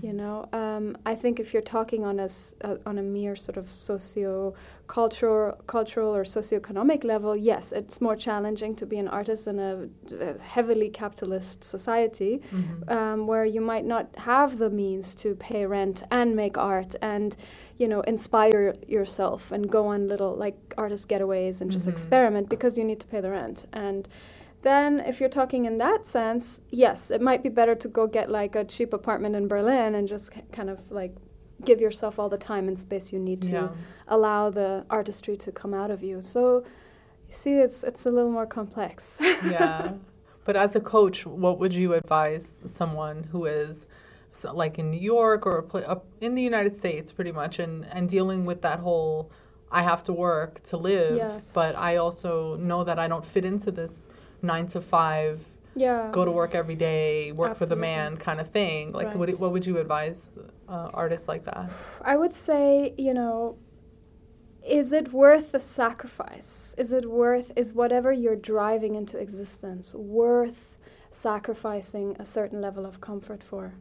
You 0.01 0.13
know, 0.15 0.49
um, 0.53 0.97
I 1.05 1.15
think 1.15 1.39
if 1.39 1.53
you're 1.53 1.63
talking 1.63 2.03
on 2.05 2.19
a 2.19 2.29
uh, 2.65 2.77
on 2.87 2.99
a 2.99 3.03
mere 3.03 3.37
sort 3.37 3.57
of 3.59 3.69
socio 3.69 4.55
cultural 4.87 5.53
cultural 5.67 6.15
or 6.17 6.25
socioeconomic 6.25 7.05
level, 7.05 7.37
yes, 7.37 7.73
it's 7.73 8.01
more 8.01 8.17
challenging 8.17 8.75
to 8.77 8.87
be 8.87 8.97
an 8.99 9.07
artist 9.09 9.47
in 9.49 9.59
a, 9.59 9.89
a 10.21 10.41
heavily 10.43 10.89
capitalist 10.89 11.63
society, 11.63 12.41
Mhm. 12.53 12.91
um, 12.91 13.27
where 13.27 13.45
you 13.45 13.61
might 13.61 13.85
not 13.85 14.07
have 14.17 14.57
the 14.59 14.71
means 14.71 15.15
to 15.17 15.35
pay 15.35 15.67
rent 15.67 16.03
and 16.11 16.35
make 16.35 16.57
art 16.57 16.95
and 17.03 17.37
you 17.79 17.87
know 17.87 18.01
inspire 18.03 18.75
yourself 18.89 19.53
and 19.53 19.71
go 19.71 19.87
on 19.87 20.09
little 20.09 20.33
like 20.33 20.57
artist 20.79 21.09
getaways 21.09 21.61
and 21.61 21.71
just 21.71 21.87
Mhm. 21.87 21.93
experiment 21.93 22.49
because 22.49 22.79
you 22.79 22.85
need 22.85 23.01
to 23.01 23.07
pay 23.07 23.21
the 23.21 23.31
rent 23.31 23.67
and 23.73 24.09
then 24.63 25.01
if 25.01 25.21
you're 25.21 25.29
talking 25.29 25.65
in 25.65 25.79
that 25.79 26.07
sense 26.07 26.61
yes 26.71 27.11
it 27.11 27.21
might 27.21 27.43
be 27.43 27.49
better 27.49 27.75
to 27.75 27.89
go 27.89 28.07
get 28.07 28.31
like 28.31 28.55
a 28.57 28.65
cheap 28.65 28.93
apartment 28.93 29.35
in 29.37 29.47
berlin 29.49 29.95
and 29.95 30.09
just 30.09 30.31
kind 30.53 30.71
of 30.71 30.79
like 30.91 31.15
give 31.65 31.81
yourself 31.81 32.19
all 32.19 32.29
the 32.29 32.39
time 32.39 32.67
and 32.69 32.79
space 32.79 33.13
you 33.13 33.19
need 33.19 33.41
to 33.43 33.51
Yeah. 33.53 33.69
allow 34.09 34.51
the 34.51 34.85
artistry 34.91 35.37
to 35.39 35.53
come 35.53 35.75
out 35.75 35.91
of 35.91 36.03
you 36.03 36.23
so 36.23 36.65
you 37.29 37.35
see 37.35 37.53
it's 37.55 37.83
it's 37.85 38.05
a 38.07 38.11
little 38.11 38.31
more 38.31 38.47
complex 38.47 39.17
yeah. 39.21 39.93
But 40.45 40.57
as 40.57 40.75
a 40.75 40.81
coach, 40.81 41.25
what 41.25 41.61
would 41.61 41.73
you 41.73 41.93
advise 41.95 42.49
someone 42.67 43.23
who 43.31 43.45
is 43.45 43.87
so, 44.33 44.53
like 44.53 44.77
in 44.77 44.91
New 44.91 44.99
York 44.99 45.47
or 45.47 45.59
a 45.59 45.63
pla- 45.63 45.83
up 45.95 46.05
in 46.21 46.35
the 46.35 46.43
United 46.43 46.77
States, 46.77 47.13
pretty 47.13 47.31
much, 47.31 47.61
and 47.61 47.85
and 47.93 48.09
dealing 48.09 48.45
with 48.45 48.61
that 48.63 48.81
whole 48.81 49.31
I 49.71 49.83
have 49.85 50.03
to 50.09 50.13
work 50.13 50.61
to 50.71 50.77
live, 50.77 51.17
Yes. 51.17 51.53
but 51.55 51.77
I 51.77 51.97
also 51.99 52.57
know 52.57 52.83
that 52.83 52.99
I 52.99 53.07
don't 53.07 53.25
fit 53.25 53.45
into 53.45 53.71
this 53.71 53.93
nine 54.43 54.67
to 54.69 54.81
five, 54.81 55.41
yeah 55.75 56.11
go 56.13 56.25
to 56.25 56.31
work 56.31 56.55
every 56.55 56.75
day, 56.77 57.33
work 57.33 57.57
for 57.57 57.67
the 57.67 57.77
man 57.77 58.17
kind 58.17 58.41
of 58.41 58.51
thing. 58.51 58.93
Like, 58.93 59.15
what 59.15 59.29
Right. 59.29 59.41
what 59.41 59.53
would 59.53 59.67
you 59.67 59.79
advise 59.79 60.21
uh, 60.69 60.91
artists 60.95 61.29
like 61.29 61.45
that? 61.45 61.71
I 62.03 62.17
would 62.17 62.35
say, 62.35 62.95
you 62.99 63.15
know, 63.15 63.57
is 64.65 64.93
it 64.93 65.13
worth 65.13 65.53
the 65.53 65.61
sacrifice? 65.61 66.75
Is 66.79 66.93
it 66.93 67.11
worth, 67.11 67.51
is 67.57 67.73
whatever 67.73 68.13
you're 68.13 68.37
driving 68.37 68.95
into 68.95 69.19
existence 69.19 69.95
worth 69.95 70.79
sacrificing 71.11 72.17
a 72.19 72.25
certain 72.25 72.61
level 72.61 72.85
of 72.87 73.01
comfort 73.01 73.43
for? 73.43 73.75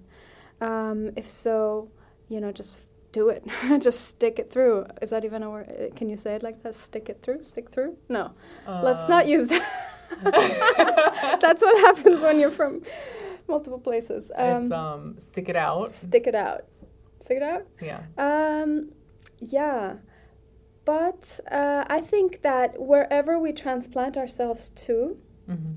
Um, 0.60 1.12
if 1.16 1.28
so, 1.30 1.90
you 2.30 2.40
know, 2.42 2.52
just 2.52 2.80
do 3.12 3.30
it. 3.30 3.44
just 3.80 4.02
stick 4.08 4.40
it 4.40 4.50
through. 4.52 4.86
Is 5.02 5.10
that 5.12 5.26
even 5.26 5.44
a 5.44 5.50
word? 5.50 5.70
uh, 5.70 5.96
Can 5.96 6.10
you 6.10 6.18
say 6.18 6.36
it 6.36 6.44
like 6.44 6.64
that? 6.64 6.76
Stick 6.76 7.10
it 7.10 7.20
through? 7.22 7.44
Stick 7.44 7.70
through? 7.70 7.98
No. 8.10 8.32
Let's 8.68 9.08
not 9.10 9.28
use 9.28 9.48
that. 9.50 9.68
That's 10.24 11.62
what 11.62 11.78
happens 11.82 12.22
when 12.22 12.40
you're 12.40 12.52
from 12.52 12.82
multiple 13.48 13.80
places. 13.80 14.32
Um, 14.36 14.64
it's 14.64 14.72
um, 14.72 15.16
stick 15.20 15.50
it 15.50 15.56
out. 15.56 15.92
stick 15.92 16.28
it 16.28 16.36
out. 16.36 16.66
Stick 17.22 17.38
it 17.38 17.44
out? 17.44 17.68
Yeah. 17.82 18.02
Um, 18.18 18.92
yeah, 19.40 19.98
but 20.86 21.40
uh, 21.52 21.86
I 21.88 22.02
think 22.02 22.42
that 22.42 22.82
wherever 22.82 23.38
we 23.40 23.52
transplant 23.54 24.18
ourselves 24.18 24.70
to, 24.70 25.18
hmm 25.48 25.74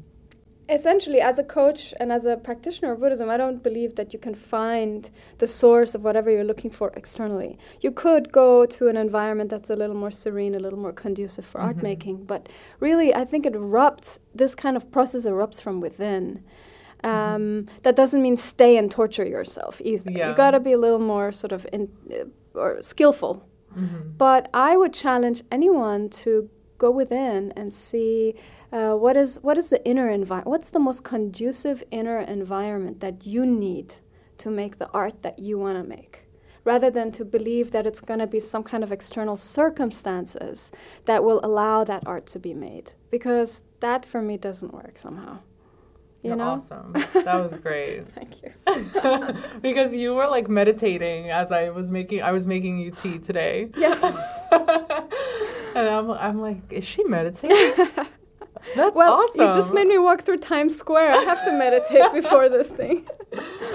essentially, 0.68 1.21
as 1.21 1.38
a 1.38 1.44
coach 1.44 1.92
and 2.00 2.11
as 2.12 2.25
a 2.25 2.37
practitioner 2.37 2.92
of 2.92 3.00
Buddhism, 3.00 3.28
I 3.28 3.37
don't 3.37 3.62
believe 3.62 3.94
that 3.97 4.12
you 4.12 4.18
can 4.18 4.35
find 4.35 5.11
the 5.38 5.47
source 5.47 5.94
of 5.94 6.02
whatever 6.04 6.30
you're 6.30 6.44
looking 6.44 6.71
for 6.71 6.90
externally. 6.97 7.59
You 7.80 7.90
could 7.90 8.33
go 8.33 8.64
to 8.66 8.88
an 8.88 8.97
environment 8.97 9.50
that's 9.50 9.71
a 9.71 9.76
little 9.76 9.97
more 9.97 10.11
serene, 10.11 10.54
a 10.54 10.59
little 10.59 10.78
more 10.78 10.92
conducive 10.92 11.44
for 11.44 11.61
art 11.61 11.76
Mhm. 11.78 11.83
making, 11.83 12.25
but 12.25 12.49
really, 12.80 13.14
I 13.14 13.25
think 13.25 13.44
it 13.47 13.52
erupts. 13.54 14.18
This 14.35 14.54
kind 14.54 14.76
of 14.76 14.90
process 14.90 15.26
erupts 15.26 15.61
from 15.61 15.80
within. 15.80 16.42
Um, 17.02 17.66
That 17.83 17.97
doesn't 17.97 18.23
mean 18.23 18.37
stay 18.38 18.76
and 18.78 18.90
torture 18.90 19.26
yourself 19.26 19.80
either. 19.85 20.11
Yeah. 20.11 20.30
You 20.30 20.35
got 20.37 20.52
to 20.52 20.61
be 20.61 20.73
a 20.73 20.78
little 20.78 20.99
more 20.99 21.33
sort 21.33 21.52
of 21.52 21.66
in, 21.73 21.88
uh, 22.11 22.59
or 22.59 22.80
skillful 22.83 23.42
hmm 23.75 24.02
but 24.16 24.49
I 24.54 24.76
would 24.76 24.92
challenge 24.92 25.42
anyone 25.50 26.09
to 26.23 26.49
go 26.78 26.90
within 26.92 27.52
and 27.56 27.75
see 27.75 28.37
uh, 28.75 28.95
what 28.95 29.16
is 29.16 29.38
what 29.43 29.57
is 29.57 29.71
the 29.71 29.83
inner 29.87 30.11
environment. 30.11 30.49
What's 30.49 30.73
the 30.73 30.81
most 30.81 31.04
conducive 31.04 31.85
inner 31.93 32.19
environment 32.19 32.99
that 33.00 33.25
you 33.25 33.47
need 33.47 33.95
to 34.38 34.50
make 34.50 34.78
the 34.78 34.88
art 34.90 35.23
that 35.23 35.38
you 35.38 35.57
want 35.57 35.78
to 35.78 35.85
make, 35.85 36.26
rather 36.64 36.90
than 36.90 37.12
to 37.12 37.25
believe 37.25 37.71
that 37.71 37.87
it's 37.87 38.00
going 38.00 38.19
to 38.19 38.26
be 38.26 38.40
some 38.40 38.64
kind 38.64 38.83
of 38.83 38.90
external 38.90 39.37
circumstances 39.37 40.73
that 41.04 41.23
will 41.23 41.40
allow 41.45 41.85
that 41.85 42.02
art 42.04 42.26
to 42.26 42.40
be 42.40 42.52
made. 42.52 42.95
Because 43.11 43.62
that 43.78 44.04
for 44.04 44.21
me 44.21 44.37
doesn't 44.37 44.75
work 44.75 44.99
somehow. 44.99 45.38
You 46.25 46.31
You're 46.31 46.37
know. 46.38 46.62
awesome. 46.64 46.95
That 46.95 47.35
was 47.35 47.54
great. 47.61 48.09
Thank 48.14 48.43
you. 48.43 49.40
because 49.61 49.95
you 49.95 50.14
were 50.14 50.26
like 50.26 50.49
meditating 50.49 51.31
as 51.31 51.52
I 51.52 51.71
was 51.71 51.87
making 51.87 52.23
I 52.23 52.33
was 52.33 52.45
making 52.45 52.81
you 52.81 52.90
tea 52.90 53.19
today. 53.19 53.71
Yes. 53.76 54.02
and 54.50 55.87
I'm 55.88 56.11
I'm 56.11 56.40
like, 56.40 56.73
is 56.73 56.85
she 56.85 57.04
meditating? 57.04 57.87
That's 58.75 58.97
well, 58.97 59.14
awesome. 59.14 59.40
you 59.40 59.47
just 59.52 59.73
made 59.75 59.87
me 59.87 59.99
walk 59.99 60.23
through 60.25 60.38
Times 60.38 60.76
Square. 60.76 61.12
I 61.12 61.23
have 61.23 61.44
to 61.44 61.52
meditate 61.52 62.12
before 62.23 62.49
this 62.49 62.71
thing. 62.71 63.06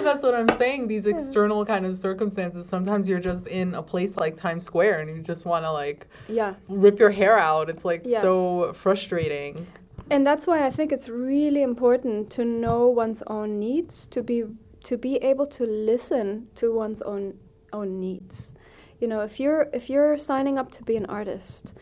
That's 0.04 0.24
what 0.24 0.34
I'm 0.34 0.58
saying. 0.58 0.88
These 0.88 1.06
external 1.06 1.66
kind 1.66 1.86
of 1.86 1.98
circumstances. 1.98 2.68
Sometimes 2.68 3.08
you're 3.08 3.20
just 3.20 3.48
in 3.48 3.76
a 3.76 3.84
place 3.84 4.16
like 4.18 4.36
Times 4.36 4.66
Square 4.66 5.02
and 5.02 5.16
you 5.16 5.22
just 5.22 5.46
want 5.46 5.66
to 5.66 5.72
like 5.72 6.08
Yeah. 6.28 6.56
rip 6.68 7.00
your 7.00 7.12
hair 7.12 7.38
out. 7.38 7.70
It's 7.70 7.86
like 7.86 8.06
so 8.06 8.74
frustrating. 8.74 9.68
And 10.12 10.26
that's 10.26 10.48
why 10.48 10.66
I 10.66 10.72
think 10.72 10.92
it's 10.92 11.08
really 11.08 11.62
important 11.62 12.32
to 12.32 12.46
know 12.46 12.88
one's 12.88 13.22
own 13.28 13.60
needs, 13.60 14.08
to 14.08 14.24
be 14.24 14.44
to 14.84 14.98
be 14.98 15.18
able 15.18 15.46
to 15.46 15.66
listen 15.66 16.48
to 16.56 16.74
one's 16.74 17.02
own 17.04 17.36
own 17.74 18.00
needs. 18.00 18.56
You 19.00 19.08
know, 19.08 19.20
if 19.22 19.40
you're 19.40 19.70
if 19.74 19.90
you're 19.90 20.18
signing 20.18 20.58
up 20.58 20.72
to 20.72 20.84
be 20.84 20.96
an 20.96 21.06
artist, 21.06 21.76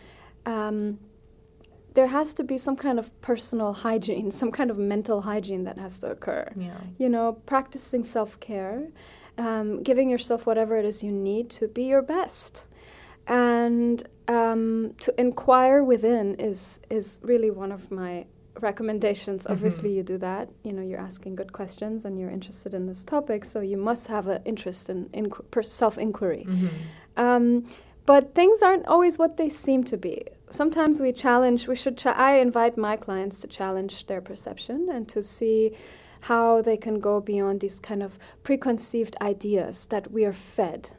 um, 0.46 1.00
there 1.98 2.08
has 2.20 2.32
to 2.36 2.44
be 2.44 2.58
some 2.60 2.76
kind 2.76 3.00
of 3.00 3.06
personal 3.22 3.74
hygiene, 3.74 4.32
some 4.32 4.52
kind 4.52 4.70
of 4.74 4.78
mental 4.78 5.20
hygiene 5.22 5.64
that 5.64 5.78
has 5.86 5.98
to 6.02 6.08
occur. 6.16 6.46
Yeah. 6.56 6.80
You 7.00 7.10
know, 7.10 7.26
practicing 7.54 8.04
self 8.04 8.32
care, 8.40 8.80
um, 9.46 9.82
giving 9.90 10.08
yourself 10.16 10.46
whatever 10.46 10.74
it 10.82 10.86
is 10.86 11.04
you 11.08 11.12
need 11.12 11.50
to 11.60 11.68
be 11.68 11.86
your 11.94 12.04
best, 12.04 12.68
and 13.26 14.08
um, 14.28 14.94
to 15.00 15.10
inquire 15.20 15.84
within 15.84 16.36
is 16.36 16.80
is 16.90 17.20
really 17.24 17.50
one 17.64 17.72
of 17.72 17.90
my 17.92 18.26
recommendations. 18.62 19.46
Mhm. 19.46 19.52
Obviously, 19.54 19.90
you 19.98 20.04
do 20.04 20.18
that. 20.20 20.50
You 20.68 20.74
know, 20.74 20.84
you're 20.90 21.06
asking 21.10 21.36
good 21.42 21.52
questions 21.60 22.06
and 22.06 22.14
you're 22.20 22.34
interested 22.40 22.74
in 22.74 22.86
this 22.88 23.04
topic, 23.04 23.46
so 23.46 23.60
you 23.72 23.78
must 23.90 24.08
have 24.08 24.28
an 24.36 24.42
interest 24.46 24.90
in, 24.90 25.10
self 25.64 25.98
inquiry. 25.98 26.44
hmm 26.44 26.68
Um, 27.26 27.48
but 28.06 28.24
things 28.40 28.62
aren't 28.62 28.86
always 28.94 29.18
what 29.22 29.38
they 29.38 29.50
seem 29.50 29.84
to 29.86 29.98
be. 29.98 30.18
Sometimes 30.50 31.02
we 31.02 31.12
challenge, 31.12 31.68
we 31.68 31.76
should, 31.76 32.02
I 32.06 32.38
invite 32.38 32.78
my 32.78 32.96
clients 32.96 33.42
to 33.42 33.48
challenge 33.48 34.06
their 34.08 34.22
perception 34.22 34.88
and 34.92 35.08
to 35.10 35.22
see 35.22 35.74
how 36.22 36.62
they 36.62 36.78
can 36.78 37.00
go 37.00 37.20
beyond 37.20 37.60
these 37.60 37.80
kind 37.80 38.02
of 38.02 38.18
preconceived 38.44 39.16
ideas 39.22 39.86
that 39.88 40.10
we 40.12 40.24
are 40.26 40.34
fed. 40.34 40.92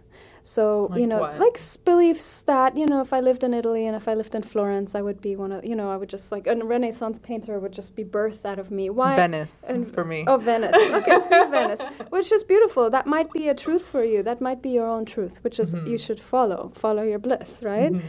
So, 0.43 0.91
you 0.97 1.07
know, 1.07 1.19
what? 1.19 1.39
like 1.39 1.59
beliefs 1.85 2.43
that, 2.43 2.75
you 2.77 2.87
know, 2.87 3.03
if 3.03 3.13
I 3.13 3.21
lived 3.21 3.45
in 3.45 3.53
Italy 3.53 3.87
and 3.87 3.95
if 3.95 4.09
I 4.09 4.15
lived 4.15 4.35
in 4.35 4.43
Florence, 4.43 4.95
I 4.95 5.03
would 5.03 5.21
be 5.21 5.37
one 5.37 5.53
of, 5.53 5.63
you 5.65 5.77
know, 5.77 5.91
I 5.91 5.97
would 5.97 6.09
just 6.09 6.33
like, 6.33 6.47
a 6.47 6.55
Renaissance 6.57 7.19
painter 7.19 7.59
would 7.59 7.73
just 7.73 7.95
be 7.95 8.03
birthed 8.05 8.47
out 8.47 8.59
of 8.59 8.71
me. 8.71 8.89
Why? 8.89 9.17
Venice 9.17 9.63
and- 9.69 9.93
for 9.93 10.05
me. 10.05 10.25
Oh, 10.27 10.39
Venice. 10.39 10.75
Okay, 10.99 11.19
see 11.29 11.51
Venice, 11.51 11.83
which 12.11 12.33
is 12.33 12.43
beautiful. 12.45 12.89
That 12.89 13.07
might 13.07 13.31
be 13.33 13.49
a 13.49 13.55
truth 13.55 13.89
for 13.89 14.03
you. 14.05 14.23
That 14.23 14.41
might 14.41 14.63
be 14.63 14.71
your 14.71 14.87
own 14.87 15.05
truth, 15.05 15.43
which 15.45 15.59
is 15.59 15.75
Mhm. 15.75 15.87
you 15.89 15.99
should 15.99 16.21
follow. 16.21 16.71
Follow 16.75 17.03
your 17.03 17.19
bliss, 17.19 17.61
right? 17.63 17.93
Mhm. 17.93 18.03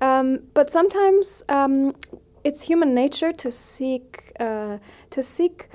Um, 0.00 0.40
but 0.54 0.70
sometimes 0.70 1.42
um, 1.48 1.94
it's 2.44 2.62
human 2.62 2.94
nature 2.94 3.32
to 3.32 3.50
seek 3.50 4.32
uh, 4.40 4.78
to 5.10 5.22
seek 5.22 5.68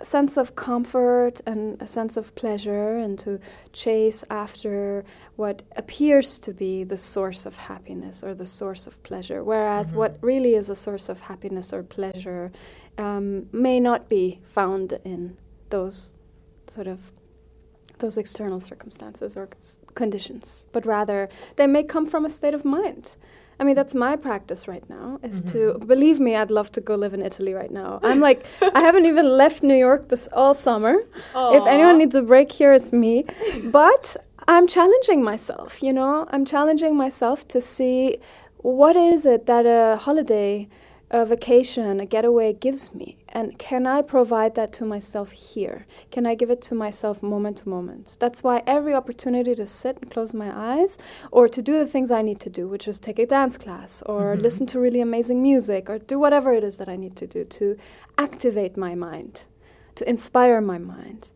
a 0.00 0.04
sense 0.04 0.36
of 0.36 0.54
comfort 0.56 1.40
and 1.46 1.80
a 1.82 1.86
sense 1.86 2.16
of 2.16 2.34
pleasure, 2.34 2.96
and 2.96 3.18
to 3.20 3.38
chase 3.72 4.24
after 4.30 5.04
what 5.36 5.62
appears 5.76 6.38
to 6.40 6.52
be 6.52 6.84
the 6.84 6.96
source 6.96 7.46
of 7.46 7.56
happiness 7.56 8.22
or 8.24 8.34
the 8.34 8.46
source 8.46 8.86
of 8.86 9.00
pleasure. 9.02 9.42
Whereas 9.44 9.92
Mhm. 9.92 9.96
what 9.96 10.18
really 10.20 10.54
is 10.54 10.68
a 10.68 10.74
source 10.76 11.08
of 11.08 11.20
happiness 11.20 11.72
or 11.72 11.82
pleasure 11.82 12.50
um, 12.98 13.48
may 13.52 13.80
not 13.80 14.08
be 14.08 14.40
found 14.44 14.98
in 15.04 15.36
those 15.70 16.12
sort 16.68 16.86
of 16.86 16.98
those 17.98 18.16
external 18.16 18.58
circumstances 18.58 19.36
or 19.36 19.48
c- 19.58 19.78
conditions, 19.94 20.66
but 20.72 20.84
rather 20.84 21.28
they 21.56 21.66
may 21.68 21.84
come 21.84 22.06
from 22.06 22.24
a 22.24 22.30
state 22.30 22.54
of 22.54 22.64
mind. 22.64 23.14
I 23.58 23.64
mean, 23.64 23.74
that's 23.74 23.94
my 23.94 24.16
practice 24.16 24.66
right 24.66 24.88
now. 24.88 25.20
Is 25.22 25.42
to 25.52 25.58
mm-hmm. 25.58 25.86
believe 25.86 26.18
me, 26.20 26.34
I'd 26.36 26.50
love 26.50 26.72
to 26.72 26.80
go 26.80 26.94
live 26.94 27.14
in 27.14 27.22
Italy 27.22 27.54
right 27.54 27.70
now. 27.70 28.00
I'm 28.02 28.20
like, 28.20 28.44
I 28.74 28.80
haven't 28.80 29.06
even 29.06 29.26
left 29.36 29.62
New 29.62 29.76
York 29.76 30.08
this 30.08 30.28
all 30.32 30.54
summer. 30.54 30.94
If 31.34 31.66
anyone 31.66 31.98
needs 31.98 32.14
a 32.14 32.22
break, 32.22 32.50
here 32.52 32.72
it's 32.72 32.92
me. 32.92 33.24
But 33.64 34.16
I'm 34.48 34.66
challenging 34.66 35.22
myself. 35.22 35.82
You 35.82 35.92
know, 35.92 36.26
I'm 36.30 36.44
challenging 36.44 36.96
myself 36.96 37.46
to 37.48 37.60
see 37.60 38.18
what 38.58 38.96
is 38.96 39.26
it 39.26 39.46
that 39.46 39.66
a 39.66 39.96
holiday 39.96 40.68
a 41.12 41.26
vacation, 41.26 42.00
a 42.00 42.06
getaway 42.06 42.54
gives 42.54 42.94
me. 42.94 43.18
And 43.30 43.58
can 43.58 43.86
I 43.86 44.02
provide 44.02 44.56
that 44.56 44.72
to 44.74 44.86
myself 44.86 45.32
here? 45.32 45.86
Can 46.12 46.26
I 46.26 46.34
give 46.36 46.50
it 46.50 46.62
to 46.64 46.76
myself 46.76 47.22
moment 47.22 47.58
to 47.58 47.70
moment? 47.70 48.16
That's 48.20 48.42
why 48.44 48.64
every 48.66 48.94
opportunity 48.94 49.54
to 49.56 49.66
sit 49.66 49.98
and 50.02 50.10
close 50.10 50.34
my 50.34 50.50
eyes 50.78 50.98
or 51.32 51.48
to 51.48 51.62
do 51.62 51.78
the 51.78 51.86
things 51.86 52.10
I 52.12 52.22
need 52.22 52.40
to 52.40 52.50
do, 52.50 52.68
which 52.68 52.88
is 52.88 53.00
take 53.00 53.20
a 53.20 53.26
dance 53.26 53.58
class 53.58 54.02
or 54.06 54.36
Mhm. 54.36 54.42
listen 54.42 54.66
to 54.68 54.80
really 54.80 55.02
amazing 55.02 55.42
music 55.42 55.90
or 55.90 55.98
do 56.00 56.18
whatever 56.18 56.52
it 56.54 56.64
is 56.64 56.78
that 56.78 56.88
I 56.90 56.96
need 56.96 57.16
to 57.18 57.28
do 57.28 57.44
to 57.44 57.76
activate 58.18 58.76
my 58.76 58.94
mind, 58.96 59.44
to 59.96 60.08
inspire 60.08 60.60
my 60.62 60.78
mind. 60.78 61.32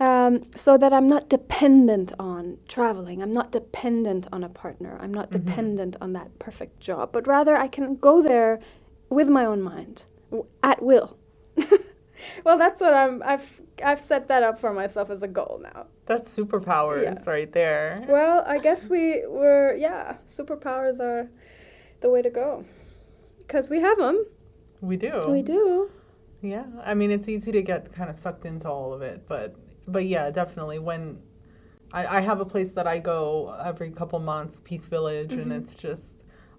Um, 0.00 0.44
so 0.56 0.78
that 0.78 0.92
I'm 0.92 1.08
not 1.08 1.30
dependent 1.30 2.12
on 2.20 2.58
traveling. 2.68 3.22
I'm 3.22 3.32
not 3.32 3.52
dependent 3.52 4.28
on 4.32 4.44
a 4.44 4.50
partner. 4.50 4.98
I'm 5.00 5.14
not 5.14 5.30
Mhm. 5.32 5.32
dependent 5.32 5.96
on 6.02 6.12
that 6.14 6.38
perfect 6.38 6.80
job, 6.80 7.10
but 7.12 7.26
rather 7.26 7.56
I 7.56 7.68
can 7.68 7.96
go 7.96 8.22
there 8.22 8.60
with 9.10 9.28
my 9.28 9.44
own 9.44 9.62
mind 9.62 10.04
at 10.62 10.82
will. 10.82 11.16
well, 12.44 12.58
that's 12.58 12.80
what 12.80 12.94
I'm. 12.94 13.22
I've 13.24 13.60
I've 13.84 14.00
set 14.00 14.28
that 14.28 14.42
up 14.42 14.58
for 14.58 14.72
myself 14.72 15.10
as 15.10 15.22
a 15.22 15.28
goal 15.28 15.60
now. 15.62 15.86
That's 16.06 16.34
superpowers 16.36 17.02
Yeah. 17.02 17.30
right 17.30 17.50
there. 17.52 18.04
Well, 18.08 18.42
I 18.46 18.58
guess 18.58 18.88
we 18.88 19.24
were 19.26 19.74
yeah. 19.74 20.16
Superpowers 20.28 21.00
are 21.00 21.28
the 22.00 22.10
way 22.10 22.22
to 22.22 22.30
go 22.30 22.64
because 23.38 23.68
we 23.68 23.80
have 23.80 23.98
them. 23.98 24.26
We 24.80 24.96
do. 24.96 25.24
We 25.28 25.42
do. 25.42 25.90
Yeah, 26.40 26.66
I 26.84 26.94
mean 26.94 27.10
it's 27.10 27.28
easy 27.28 27.50
to 27.52 27.62
get 27.62 27.92
kind 27.92 28.08
of 28.08 28.16
sucked 28.16 28.44
into 28.44 28.68
all 28.68 28.92
of 28.92 29.02
it, 29.02 29.26
but 29.26 29.56
but 29.88 30.06
yeah, 30.06 30.30
definitely 30.30 30.78
when 30.78 31.18
I, 31.92 32.18
I 32.18 32.20
have 32.20 32.40
a 32.40 32.44
place 32.44 32.72
that 32.74 32.86
I 32.86 32.98
go 32.98 33.56
every 33.64 33.90
couple 33.90 34.18
months, 34.20 34.60
Peace 34.62 34.84
Village, 34.86 35.32
and 35.32 35.50
Mhm. 35.50 35.62
it's 35.62 35.74
just 35.74 36.02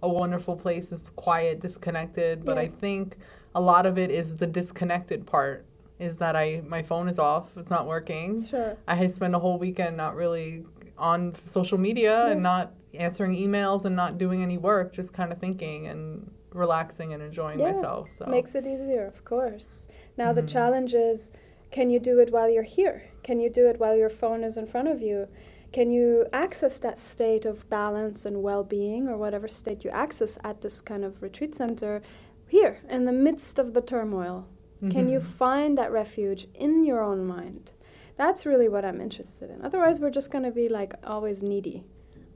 a 0.02 0.10
wonderful 0.10 0.56
place. 0.56 0.92
It's 0.92 1.10
quiet, 1.16 1.60
disconnected, 1.60 2.46
but 2.46 2.58
I 2.58 2.68
think 2.68 3.18
a 3.56 3.62
lot 3.62 3.86
of 3.86 3.98
it 3.98 4.12
is 4.12 4.38
the 4.38 4.48
disconnected 4.48 5.26
part. 5.26 5.66
Is 6.00 6.18
that 6.20 6.36
I 6.36 6.62
my 6.66 6.82
phone 6.82 7.10
is 7.10 7.20
off, 7.20 7.50
it's 7.58 7.70
not 7.70 7.86
working. 7.86 8.42
Sure. 8.42 8.78
I 8.88 9.08
spend 9.08 9.36
a 9.36 9.40
whole 9.40 9.58
weekend 9.60 9.98
not 9.98 10.16
really 10.16 10.64
on 10.98 11.36
social 11.46 11.78
media 11.78 12.28
and 12.28 12.42
not 12.42 12.74
answering 12.94 13.36
emails 13.36 13.86
and 13.86 13.96
not 13.96 14.18
doing 14.18 14.42
any 14.42 14.58
work, 14.58 14.94
just 14.94 15.12
kind 15.12 15.32
of 15.32 15.40
thinking 15.40 15.88
and 15.88 16.32
relaxing 16.54 17.14
and 17.14 17.22
enjoying 17.22 17.60
Yeah, 17.60 17.74
myself. 17.74 18.10
So 18.18 18.26
Makes 18.28 18.56
it 18.56 18.66
easier, 18.66 19.06
of 19.06 19.24
course. 19.26 19.90
Now 20.18 20.32
the 20.32 20.42
Mhm. 20.42 20.48
challenge 20.48 20.94
is 20.94 21.32
can 21.72 21.90
you 21.90 22.00
do 22.00 22.20
it 22.20 22.32
while 22.32 22.50
you're 22.50 22.64
here? 22.64 23.04
Can 23.22 23.40
you 23.40 23.50
do 23.50 23.68
it 23.68 23.80
while 23.80 23.96
your 23.96 24.10
phone 24.10 24.44
is 24.44 24.58
in 24.58 24.66
front 24.66 24.88
of 24.88 25.02
you? 25.02 25.28
Can 25.72 25.92
you 25.92 26.26
access 26.34 26.80
that 26.80 26.98
state 26.98 27.46
of 27.46 27.70
balance 27.70 28.26
and 28.26 28.42
well 28.42 28.64
being 28.64 29.08
or 29.08 29.18
whatever 29.18 29.48
state 29.48 29.84
you 29.84 29.92
access 29.92 30.38
at 30.44 30.62
this 30.62 30.82
kind 30.82 31.06
of 31.06 31.22
retreat 31.22 31.56
center 31.56 32.02
here 32.48 32.80
in 32.90 33.06
the 33.06 33.12
midst 33.12 33.60
of 33.60 33.74
the 33.74 33.82
turmoil? 33.82 34.48
Can 34.92 35.10
you 35.10 35.20
Mhm. 35.20 35.24
find 35.24 35.78
that 35.78 35.92
refuge 35.92 36.48
in 36.56 36.86
your 36.86 37.02
own 37.04 37.26
mind? 37.26 37.74
That's 38.16 38.46
really 38.46 38.70
what 38.70 38.86
I'm 38.86 39.02
interested 39.02 39.50
in. 39.50 39.62
Otherwise, 39.62 40.00
we're 40.00 40.10
just 40.10 40.32
going 40.32 40.46
to 40.46 40.52
be 40.52 40.70
like 40.70 40.94
always 41.06 41.44
needy. 41.44 41.84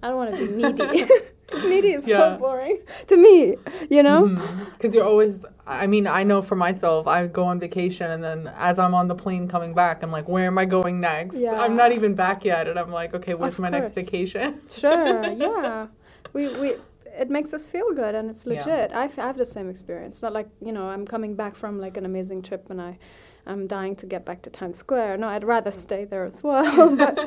I 0.04 0.08
don't 0.10 0.18
want 0.18 0.36
to 0.36 0.48
be 0.48 0.54
needy. 0.54 1.08
needy 1.70 1.94
is 1.94 2.06
Yeah. 2.06 2.36
so 2.36 2.38
boring 2.38 2.80
to 3.08 3.16
me, 3.16 3.56
you 3.90 4.04
know? 4.04 4.24
Mm-hmm. 4.24 4.64
Because 4.74 4.94
you're 4.94 5.06
always, 5.06 5.46
I 5.66 5.88
mean, 5.88 6.08
I 6.08 6.24
know 6.24 6.42
for 6.42 6.58
myself, 6.58 7.08
I 7.08 7.28
go 7.28 7.46
on 7.46 7.58
vacation 7.58 8.12
and 8.12 8.22
then 8.22 8.52
as 8.58 8.78
I'm 8.80 8.94
on 8.94 9.08
the 9.08 9.16
plane 9.16 9.48
coming 9.48 9.74
back, 9.74 10.04
I'm 10.04 10.12
like, 10.12 10.28
where 10.28 10.48
am 10.48 10.58
I 10.58 10.66
going 10.66 11.00
next? 11.00 11.38
Yeah. 11.38 11.54
I'm 11.54 11.78
not 11.78 11.94
even 11.94 12.16
back 12.16 12.44
yet. 12.44 12.68
And 12.68 12.78
I'm 12.78 12.92
like, 12.92 13.14
okay, 13.14 13.34
where's 13.34 13.54
Of 13.54 13.60
my 13.62 13.70
next 13.70 13.96
vacation? 13.96 14.60
Sure, 14.70 15.24
yeah. 15.32 15.88
We, 16.34 16.50
we, 16.60 16.76
it 17.06 17.30
makes 17.30 17.54
us 17.54 17.66
feel 17.66 17.94
good 17.94 18.14
and 18.14 18.30
it's 18.30 18.46
legit. 18.46 18.90
Yeah. 18.92 19.00
I, 19.00 19.06
f- 19.06 19.20
I 19.20 19.28
have 19.28 19.38
the 19.38 19.46
same 19.46 19.70
experience. 19.70 20.22
Not 20.22 20.34
like, 20.34 20.50
you 20.62 20.74
know, 20.74 20.90
I'm 20.90 21.06
coming 21.06 21.34
back 21.34 21.56
from 21.56 21.80
like 21.80 21.96
an 21.96 22.06
amazing 22.06 22.42
trip 22.42 22.70
and 22.70 22.82
I, 22.82 22.98
I'm 23.46 23.68
dying 23.68 23.96
to 23.98 24.06
get 24.06 24.26
back 24.26 24.42
to 24.42 24.50
Times 24.50 24.78
Square. 24.80 25.18
No, 25.18 25.30
I'd 25.30 25.46
rather 25.46 25.72
mm. 25.72 25.76
stay 25.76 26.04
there 26.04 26.26
as 26.26 26.44
well. 26.44 26.96
but 26.98 27.18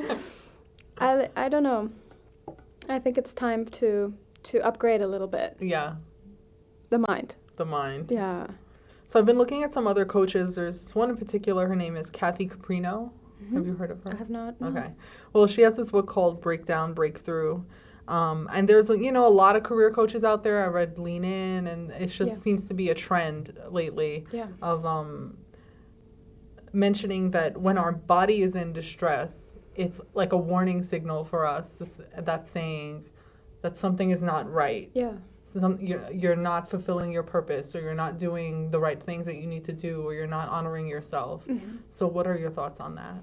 I, 0.98 1.30
I 1.36 1.48
don't 1.48 1.62
know. 1.62 1.90
I 2.88 2.98
think 2.98 3.18
it's 3.18 3.32
time 3.32 3.66
to, 3.66 4.14
to 4.44 4.60
upgrade 4.60 5.02
a 5.02 5.06
little 5.08 5.26
bit 5.26 5.56
yeah, 5.60 5.94
the 6.90 6.98
mind. 7.08 7.34
the 7.56 7.64
mind. 7.64 8.10
Yeah. 8.14 8.46
So 9.08 9.18
I've 9.18 9.26
been 9.26 9.38
looking 9.38 9.62
at 9.62 9.72
some 9.72 9.86
other 9.86 10.04
coaches. 10.04 10.54
There's 10.56 10.94
one 10.94 11.10
in 11.10 11.16
particular, 11.16 11.66
her 11.68 11.76
name 11.76 11.96
is 11.96 12.10
Kathy 12.10 12.46
Caprino. 12.48 13.10
Have 13.52 13.66
you 13.66 13.74
heard 13.74 13.90
of 13.92 14.02
her? 14.02 14.12
I 14.14 14.16
have 14.16 14.30
not. 14.30 14.60
no. 14.60 14.68
Okay. 14.68 14.90
Well, 15.32 15.46
she 15.46 15.62
has 15.62 15.76
this 15.76 15.90
book 15.90 16.06
called 16.08 16.40
Breakdown, 16.40 16.94
Breakthrough. 16.94 17.62
Um, 18.08 18.48
and 18.52 18.68
there's, 18.68 18.88
you 18.88 19.12
know, 19.12 19.26
a 19.26 19.28
lot 19.28 19.56
of 19.56 19.62
career 19.62 19.90
coaches 19.92 20.24
out 20.24 20.42
there. 20.42 20.64
I 20.64 20.68
read 20.68 20.98
Lean 20.98 21.24
In, 21.24 21.66
and 21.66 21.90
it 21.92 22.06
just 22.06 22.32
Yeah. 22.32 22.38
seems 22.40 22.64
to 22.64 22.74
be 22.74 22.88
a 22.90 22.94
trend 22.94 23.52
lately 23.68 24.26
Yeah. 24.32 24.46
of 24.62 24.84
um, 24.86 25.36
mentioning 26.72 27.30
that 27.32 27.56
when 27.60 27.78
our 27.78 27.92
body 27.92 28.42
is 28.42 28.54
in 28.56 28.72
distress, 28.72 29.34
it's 29.76 30.00
like 30.14 30.32
a 30.32 30.36
warning 30.36 30.82
signal 30.82 31.24
for 31.24 31.44
us 31.46 31.80
that's 32.18 32.50
saying 32.50 33.04
that 33.62 33.76
something 33.76 34.10
is 34.10 34.22
not 34.22 34.50
right. 34.52 34.90
Yeah. 34.94 35.12
Some, 35.52 35.78
you're, 35.80 36.10
you're 36.12 36.36
not 36.36 36.68
fulfilling 36.68 37.10
your 37.12 37.22
purpose, 37.22 37.74
or 37.74 37.80
you're 37.80 37.94
not 37.94 38.18
doing 38.18 38.70
the 38.70 38.78
right 38.80 39.02
things 39.02 39.24
that 39.26 39.36
you 39.36 39.46
need 39.46 39.64
to 39.64 39.72
do, 39.72 40.02
or 40.06 40.12
you're 40.12 40.26
not 40.26 40.48
honoring 40.48 40.86
yourself. 40.86 41.46
Mhm. 41.46 41.78
So, 41.90 42.06
what 42.06 42.26
are 42.26 42.36
your 42.36 42.50
thoughts 42.50 42.78
on 42.80 42.94
that? 42.96 43.14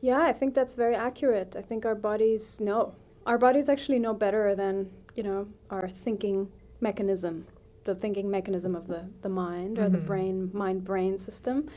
Yeah, 0.00 0.20
I 0.22 0.32
think 0.32 0.54
that's 0.54 0.74
very 0.74 0.94
accurate. 0.96 1.54
I 1.56 1.62
think 1.62 1.86
our 1.86 1.94
bodies 1.94 2.58
know. 2.60 2.94
Our 3.24 3.38
bodies 3.38 3.68
actually 3.68 3.98
know 4.00 4.14
better 4.14 4.54
than, 4.54 4.90
you 5.14 5.22
know, 5.22 5.46
our 5.70 5.88
thinking 5.88 6.48
mechanism, 6.80 7.46
the 7.84 7.94
thinking 7.94 8.30
mechanism 8.30 8.74
of 8.74 8.88
the, 8.88 9.04
the 9.22 9.28
mind 9.28 9.78
or 9.78 9.88
the 9.88 9.98
Mhm. 9.98 10.06
brain, 10.06 10.50
mind 10.52 10.84
brain 10.84 11.18
system. 11.18 11.68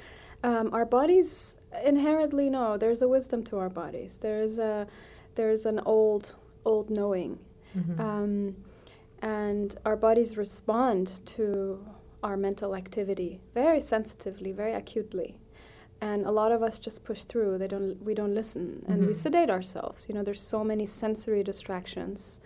Um, 0.44 0.74
our 0.74 0.86
bodies 0.86 1.58
inherently 1.84 2.50
know. 2.50 2.78
There's 2.78 3.02
a 3.02 3.08
wisdom 3.08 3.44
to 3.46 3.58
our 3.58 3.70
bodies. 3.70 4.18
There 4.22 4.40
is 4.40 4.58
a 4.60 4.88
there's 5.36 5.66
an 5.66 5.80
old 5.86 6.36
old 6.66 6.90
knowing. 6.90 7.40
Mhm. 7.78 8.00
Um, 8.00 8.56
and 9.22 9.76
our 9.86 9.96
bodies 9.98 10.38
respond 10.38 11.20
to 11.38 11.86
our 12.24 12.38
mental 12.38 12.76
activity 12.76 13.40
very 13.54 13.82
sensitively, 13.82 14.52
very 14.52 14.74
acutely. 14.74 15.38
And 16.02 16.26
a 16.26 16.32
lot 16.32 16.52
of 16.54 16.64
us 16.64 16.80
just 16.80 17.04
push 17.04 17.24
through. 17.26 17.58
They 17.58 17.68
don't. 17.68 18.02
We 18.02 18.14
don't 18.14 18.34
listen, 18.34 18.86
and 18.88 19.02
we 19.06 19.12
Mhm. 19.14 19.16
sedate 19.18 19.50
ourselves. 19.50 20.08
You 20.08 20.16
know, 20.16 20.24
there's 20.24 20.42
so 20.42 20.64
many 20.64 20.86
sensory 20.86 21.44
distractions, 21.44 22.40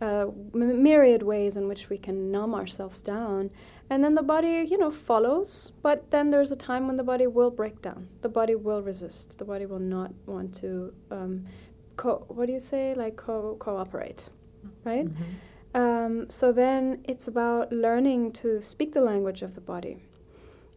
uh, 0.00 0.26
myriad 0.54 1.22
ways 1.22 1.56
in 1.56 1.68
which 1.68 1.90
we 1.90 1.98
can 1.98 2.30
numb 2.30 2.54
ourselves 2.54 3.00
down, 3.02 3.50
and 3.90 4.02
then 4.02 4.14
the 4.14 4.22
body, 4.22 4.66
you 4.70 4.78
know, 4.78 4.90
follows. 4.90 5.72
But 5.82 6.10
then 6.10 6.30
there's 6.30 6.52
a 6.52 6.56
time 6.56 6.86
when 6.86 6.96
the 6.96 7.02
body 7.04 7.26
will 7.26 7.50
break 7.50 7.82
down. 7.82 8.08
The 8.22 8.28
body 8.28 8.54
will 8.54 8.82
resist. 8.82 9.38
The 9.38 9.44
body 9.44 9.66
will 9.66 9.78
not 9.78 10.12
want 10.26 10.54
to. 10.56 10.92
Um, 11.10 11.46
co- 11.96 12.24
what 12.28 12.46
do 12.46 12.52
you 12.52 12.60
say? 12.60 12.94
Like 12.94 13.16
co- 13.16 13.56
cooperate, 13.58 14.30
right? 14.84 15.06
Mhm. 15.06 15.14
Um, 15.72 16.30
so 16.30 16.50
then 16.52 17.04
it's 17.04 17.28
about 17.28 17.72
learning 17.72 18.32
to 18.32 18.60
speak 18.60 18.92
the 18.92 19.00
language 19.00 19.42
of 19.42 19.54
the 19.54 19.60
body. 19.60 19.98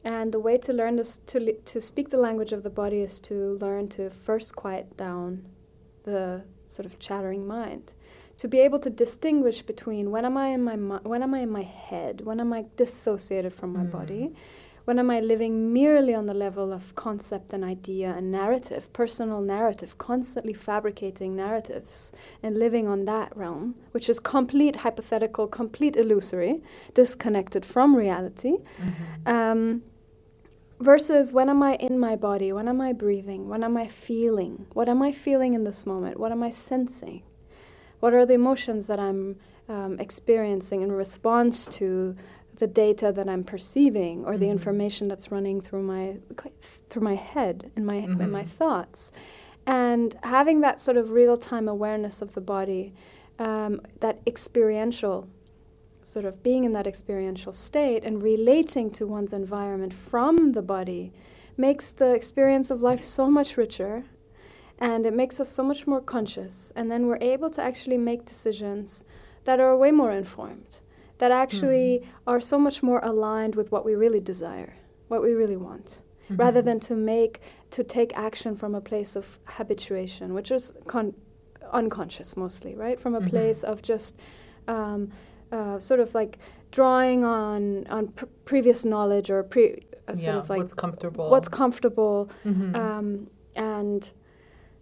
And 0.03 0.33
the 0.33 0.39
way 0.39 0.57
to 0.57 0.73
learn 0.73 0.97
this, 0.97 1.21
to, 1.27 1.39
li- 1.39 1.59
to 1.65 1.79
speak 1.79 2.09
the 2.09 2.17
language 2.17 2.51
of 2.51 2.61
the 2.63 2.69
body 2.69 2.99
is 2.99 3.19
to 3.21 3.57
learn 3.61 3.87
to 3.89 4.09
first 4.09 4.53
quiet 4.55 4.97
down 4.97 5.45
the 6.03 6.43
sort 6.67 6.85
of 6.85 6.99
chattering 6.99 7.47
mind. 7.47 7.93
To 8.37 8.47
be 8.47 8.59
able 8.59 8.79
to 8.79 8.89
distinguish 8.89 9.61
between 9.61 10.11
when 10.11 10.25
am 10.25 10.37
I 10.37 10.47
in 10.49 10.63
my 10.63 10.75
mi- 10.75 11.03
when 11.03 11.23
am 11.23 11.33
I 11.33 11.39
in 11.39 11.49
my 11.51 11.61
head, 11.63 12.21
when 12.21 12.39
am 12.39 12.51
I 12.51 12.65
dissociated 12.75 13.53
from 13.53 13.71
my 13.73 13.83
Mm. 13.83 13.91
body, 13.91 14.33
when 14.85 14.99
am 14.99 15.09
I 15.09 15.21
living 15.21 15.71
merely 15.71 16.13
on 16.13 16.25
the 16.25 16.33
level 16.33 16.73
of 16.73 16.93
concept 16.95 17.53
and 17.53 17.63
idea 17.63 18.13
and 18.17 18.31
narrative, 18.31 18.91
personal 18.91 19.39
narrative, 19.39 19.97
constantly 19.97 20.51
fabricating 20.53 21.35
narratives 21.35 22.11
and 22.41 22.57
living 22.57 22.85
on 22.87 23.05
that 23.05 23.35
realm, 23.37 23.75
which 23.91 24.09
is 24.09 24.19
complete 24.19 24.77
hypothetical, 24.77 25.47
complete 25.47 25.95
illusory, 25.95 26.61
disconnected 26.93 27.63
from 27.65 27.95
reality. 27.95 28.57
Mhm. 28.81 29.27
Um, 29.35 29.83
versus 30.81 31.31
when 31.31 31.47
am 31.49 31.63
I 31.63 31.75
in 31.75 31.97
my 31.97 32.15
body? 32.17 32.51
When 32.51 32.67
am 32.67 32.81
I 32.81 32.91
breathing? 32.91 33.47
When 33.47 33.63
am 33.63 33.77
I 33.77 33.87
feeling? 33.87 34.65
What 34.73 34.89
am 34.89 35.01
I 35.01 35.11
feeling 35.13 35.53
in 35.53 35.63
this 35.63 35.85
moment? 35.85 36.19
What 36.19 36.31
am 36.33 36.43
I 36.43 36.49
sensing? 36.49 37.21
What 38.03 38.13
are 38.13 38.25
the 38.25 38.33
emotions 38.33 38.87
that 38.87 38.99
I'm 38.99 39.37
um, 39.69 39.97
experiencing 39.97 40.81
in 40.81 40.91
response 40.91 41.67
to 41.67 42.17
the 42.57 42.67
data 42.67 43.13
that 43.13 43.29
I'm 43.29 43.45
perceiving 43.45 44.25
or 44.25 44.37
the 44.37 44.47
Mhm. 44.47 44.57
information 44.57 45.07
that's 45.07 45.31
running 45.31 45.61
through 45.61 45.83
my 45.83 46.17
through 46.89 47.01
my 47.01 47.15
head 47.15 47.71
and 47.77 47.85
my 47.85 47.99
in 48.23 48.29
my 48.29 48.43
thoughts, 48.43 49.13
and 49.65 50.17
having 50.21 50.59
that 50.59 50.81
sort 50.81 50.97
of 50.97 51.11
real 51.11 51.37
time 51.37 51.69
awareness 51.69 52.21
of 52.21 52.33
the 52.33 52.41
body, 52.41 52.93
um, 53.39 53.79
that 54.01 54.19
experiential 54.27 55.27
sort 56.01 56.25
of 56.25 56.43
being 56.43 56.65
in 56.65 56.73
that 56.73 56.85
experiential 56.85 57.53
state 57.53 58.03
and 58.03 58.21
relating 58.21 58.91
to 58.91 59.07
one's 59.07 59.31
environment 59.31 59.93
from 59.93 60.51
the 60.51 60.61
body 60.61 61.13
makes 61.55 61.93
the 61.93 62.13
experience 62.13 62.69
of 62.69 62.81
life 62.81 63.01
so 63.01 63.31
much 63.31 63.55
richer 63.55 64.03
and 64.79 65.05
it 65.05 65.13
makes 65.13 65.39
us 65.39 65.49
so 65.49 65.63
much 65.63 65.85
more 65.87 66.01
conscious 66.01 66.71
and 66.75 66.89
then 66.91 67.05
we're 67.07 67.17
able 67.21 67.49
to 67.49 67.61
actually 67.61 67.97
make 67.97 68.25
decisions 68.25 69.05
that 69.45 69.59
are 69.59 69.75
way 69.77 69.91
more 69.91 70.11
informed 70.11 70.77
that 71.19 71.31
actually 71.31 72.01
are 72.27 72.41
so 72.41 72.57
much 72.59 72.81
more 72.83 72.99
aligned 73.03 73.55
with 73.55 73.71
what 73.71 73.85
we 73.85 73.93
really 73.95 74.19
desire, 74.19 74.73
what 75.07 75.21
we 75.21 75.31
really 75.33 75.55
want, 75.55 76.01
rather 76.31 76.61
than 76.61 76.79
to 76.79 76.95
make 76.95 77.39
to 77.69 77.83
take 77.83 78.11
action 78.17 78.55
from 78.55 78.75
a 78.75 78.81
place 78.81 79.15
of 79.15 79.37
habituation, 79.45 80.33
which 80.33 80.51
is 80.51 80.73
con- 80.87 81.13
unconscious 81.71 82.35
mostly, 82.35 82.75
right? 82.75 82.99
From 82.99 83.15
a 83.15 83.21
Mhm. 83.21 83.29
place 83.29 83.63
of 83.63 83.81
just 83.81 84.15
um, 84.67 85.11
uh, 85.51 85.77
sort 85.79 85.99
of 85.99 86.13
like 86.15 86.39
drawing 86.71 87.23
on 87.23 87.85
on 87.87 88.07
pr- 88.07 88.25
previous 88.45 88.83
knowledge 88.83 89.29
or 89.29 89.43
pre 89.43 89.83
uh, 90.07 90.15
sort 90.15 90.35
yeah, 90.35 90.39
of 90.39 90.49
like 90.49 90.59
what's 90.59 90.73
comfortable. 90.73 91.29
what's 91.29 91.47
comfortable 91.47 92.29
Mhm. 92.43 92.75
um, 92.75 93.27
and 93.55 94.11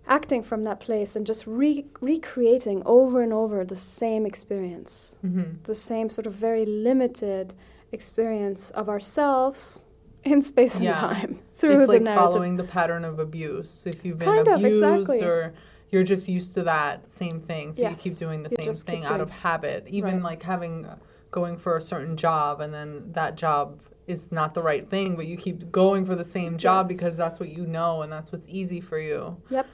acting 0.08 0.44
from 0.44 0.64
that 0.64 0.80
place 0.80 1.16
and 1.16 1.26
just 1.26 1.46
re- 1.48 1.86
recreating 2.02 2.82
over 2.86 3.22
and 3.22 3.32
over 3.32 3.64
the 3.64 3.76
same 3.76 4.26
experience, 4.26 5.16
Mhm. 5.24 5.64
the 5.64 5.76
same 5.76 6.10
sort 6.10 6.26
of 6.28 6.34
very 6.34 6.66
limited 6.66 7.54
experience 7.92 8.70
of 8.72 8.90
ourselves 8.90 9.82
in 10.24 10.42
space 10.42 10.78
and 10.80 10.88
time 10.94 11.40
through 11.56 11.78
it's 11.78 11.82
the 11.88 11.94
like 11.94 12.02
narrative. 12.02 12.24
following 12.34 12.58
the 12.58 12.64
pattern 12.64 13.04
of 13.06 13.20
abuse. 13.20 13.86
If 13.86 14.04
you've 14.06 14.18
been 14.20 14.28
Kind 14.28 14.48
of, 14.48 14.64
abused 14.64 14.84
exactly. 14.84 15.24
or 15.24 15.54
you're 15.90 16.04
just 16.04 16.28
used 16.28 16.54
to 16.56 16.64
that 16.64 17.10
same 17.10 17.40
thing, 17.40 17.74
so 17.74 17.90
you 17.90 17.96
keep 17.96 18.16
doing 18.18 18.44
the 18.44 18.50
you 18.50 18.74
same 18.74 18.74
thing 18.74 19.06
out 19.06 19.20
of 19.22 19.30
habit. 19.30 19.86
Even 19.88 20.16
Right. 20.16 20.24
like 20.24 20.44
having 20.44 20.88
going 21.32 21.58
for 21.58 21.78
a 21.78 21.82
certain 21.82 22.18
job 22.18 22.60
and 22.60 22.74
then 22.74 23.12
that 23.14 23.36
job 23.36 23.80
is 24.08 24.32
not 24.32 24.54
the 24.54 24.62
right 24.64 24.90
thing, 24.90 25.16
but 25.16 25.26
you 25.28 25.38
keep 25.38 25.72
going 25.72 26.06
for 26.06 26.16
the 26.16 26.24
same 26.24 26.58
job 26.58 26.88
Yes. 26.90 26.98
because 26.98 27.16
that's 27.16 27.40
what 27.40 27.50
you 27.50 27.66
know 27.66 28.02
and 28.02 28.12
that's 28.12 28.32
what's 28.32 28.46
easy 28.50 28.82
for 28.82 29.00
you. 29.00 29.38
Yep, 29.50 29.66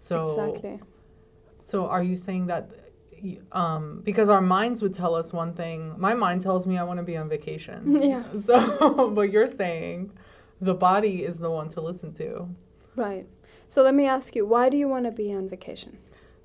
So 0.00 0.22
exactly. 0.24 0.80
So 1.58 1.86
are 1.86 2.02
you 2.02 2.16
saying 2.16 2.46
that 2.46 2.70
um, 3.52 4.00
because 4.02 4.30
our 4.30 4.40
minds 4.40 4.80
would 4.80 4.94
tell 4.94 5.14
us 5.14 5.30
one 5.32 5.52
thing, 5.52 5.94
my 5.98 6.14
mind 6.14 6.40
tells 6.42 6.66
me 6.66 6.78
I 6.78 6.84
want 6.84 6.98
to 6.98 7.02
be 7.02 7.16
on 7.18 7.28
vacation. 7.28 7.96
Yeah. 8.02 8.24
So 8.46 9.10
but 9.14 9.30
you're 9.30 9.46
saying 9.46 10.10
the 10.60 10.74
body 10.74 11.22
is 11.24 11.38
the 11.38 11.50
one 11.50 11.68
to 11.70 11.80
listen 11.82 12.12
to. 12.14 12.48
Right. 12.96 13.26
So 13.68 13.82
let 13.82 13.94
me 13.94 14.06
ask 14.06 14.34
you, 14.34 14.46
why 14.46 14.68
do 14.70 14.76
you 14.78 14.88
want 14.88 15.04
to 15.04 15.10
be 15.12 15.32
on 15.34 15.48
vacation? 15.48 15.98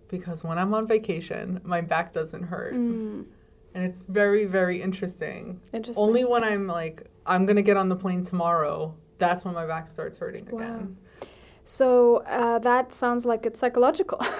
Because 0.10 0.44
when 0.44 0.58
I'm 0.58 0.74
on 0.74 0.86
vacation, 0.86 1.60
my 1.64 1.82
back 1.82 2.14
doesn't 2.14 2.44
hurt. 2.44 2.74
Mm, 2.76 3.26
And 3.74 3.84
it's 3.84 4.04
very, 4.08 4.46
very 4.46 4.82
interesting. 4.82 5.60
interesting. 5.74 6.04
Only 6.04 6.24
when 6.26 6.44
I'm 6.44 6.68
like, 6.68 7.08
I'm 7.26 7.46
going 7.46 7.56
to 7.56 7.64
get 7.64 7.78
on 7.78 7.90
the 7.90 7.96
plane 7.96 8.24
tomorrow, 8.24 8.94
that's 9.18 9.44
when 9.46 9.54
my 9.56 9.66
back 9.66 9.88
starts 9.88 10.18
hurting 10.18 10.48
Wow. 10.52 10.60
again. 10.60 10.98
So 11.68 12.18
uh, 12.28 12.60
that 12.60 12.94
sounds 12.94 13.26
like 13.26 13.48
it's 13.48 13.60
psychological, 13.60 14.20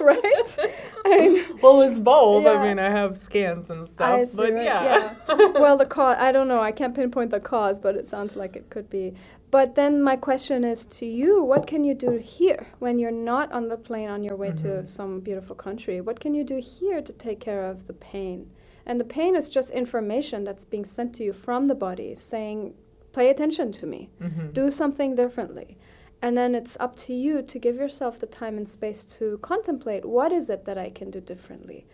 right? 0.00 0.58
I 1.06 1.46
Well, 1.62 1.80
it's 1.80 1.98
both. 1.98 2.44
Yeah. 2.44 2.50
I 2.52 2.68
mean, 2.68 2.78
I 2.78 2.90
have 2.90 3.16
scans 3.16 3.70
and 3.70 3.88
stuff. 3.88 4.28
But 4.34 4.52
right, 4.52 4.64
yeah. 4.64 5.14
well, 5.54 5.78
the 5.78 5.86
cause, 5.96 6.16
I 6.20 6.30
don't 6.30 6.46
know, 6.46 6.60
I 6.60 6.72
can't 6.72 6.94
pinpoint 6.94 7.30
the 7.30 7.40
cause, 7.40 7.80
but 7.80 7.96
it 7.96 8.06
sounds 8.06 8.36
like 8.36 8.54
it 8.54 8.68
could 8.68 8.90
be. 8.90 9.14
But 9.50 9.76
then 9.76 10.02
my 10.02 10.16
question 10.16 10.62
is 10.62 10.84
to 10.86 11.06
you 11.06 11.42
what 11.42 11.66
can 11.66 11.84
you 11.84 11.94
do 11.94 12.18
here 12.18 12.66
when 12.80 12.98
you're 12.98 13.10
not 13.10 13.50
on 13.52 13.68
the 13.68 13.76
plane 13.78 14.10
on 14.10 14.22
your 14.22 14.36
way 14.36 14.50
to 14.50 14.68
Mhm. 14.68 14.86
some 14.88 15.20
beautiful 15.20 15.56
country? 15.56 16.00
What 16.02 16.20
can 16.20 16.34
you 16.34 16.44
do 16.44 16.58
here 16.58 17.00
to 17.00 17.12
take 17.14 17.40
care 17.40 17.64
of 17.64 17.86
the 17.86 17.92
pain? 17.94 18.50
And 18.84 19.00
the 19.00 19.04
pain 19.04 19.34
is 19.36 19.48
just 19.48 19.70
information 19.70 20.44
that's 20.44 20.64
being 20.64 20.84
sent 20.84 21.14
to 21.14 21.24
you 21.24 21.32
from 21.32 21.68
the 21.68 21.74
body 21.74 22.14
saying, 22.14 22.74
pay 23.14 23.30
attention 23.30 23.72
to 23.72 23.86
me 23.86 24.10
Mhm. 24.20 24.52
do 24.52 24.70
something 24.70 25.14
differently. 25.14 25.76
And 26.22 26.36
then 26.38 26.54
it's 26.54 26.76
up 26.80 26.94
to 27.06 27.12
you 27.12 27.42
to 27.42 27.58
give 27.58 27.76
yourself 27.76 28.18
the 28.18 28.26
time 28.26 28.56
and 28.56 28.66
space 28.68 29.04
to 29.18 29.38
contemplate 29.42 30.04
what 30.04 30.32
is 30.32 30.48
it 30.54 30.64
that 30.64 30.78
I 30.78 30.88
can 30.98 31.10
do 31.10 31.20
differently? 31.20 31.86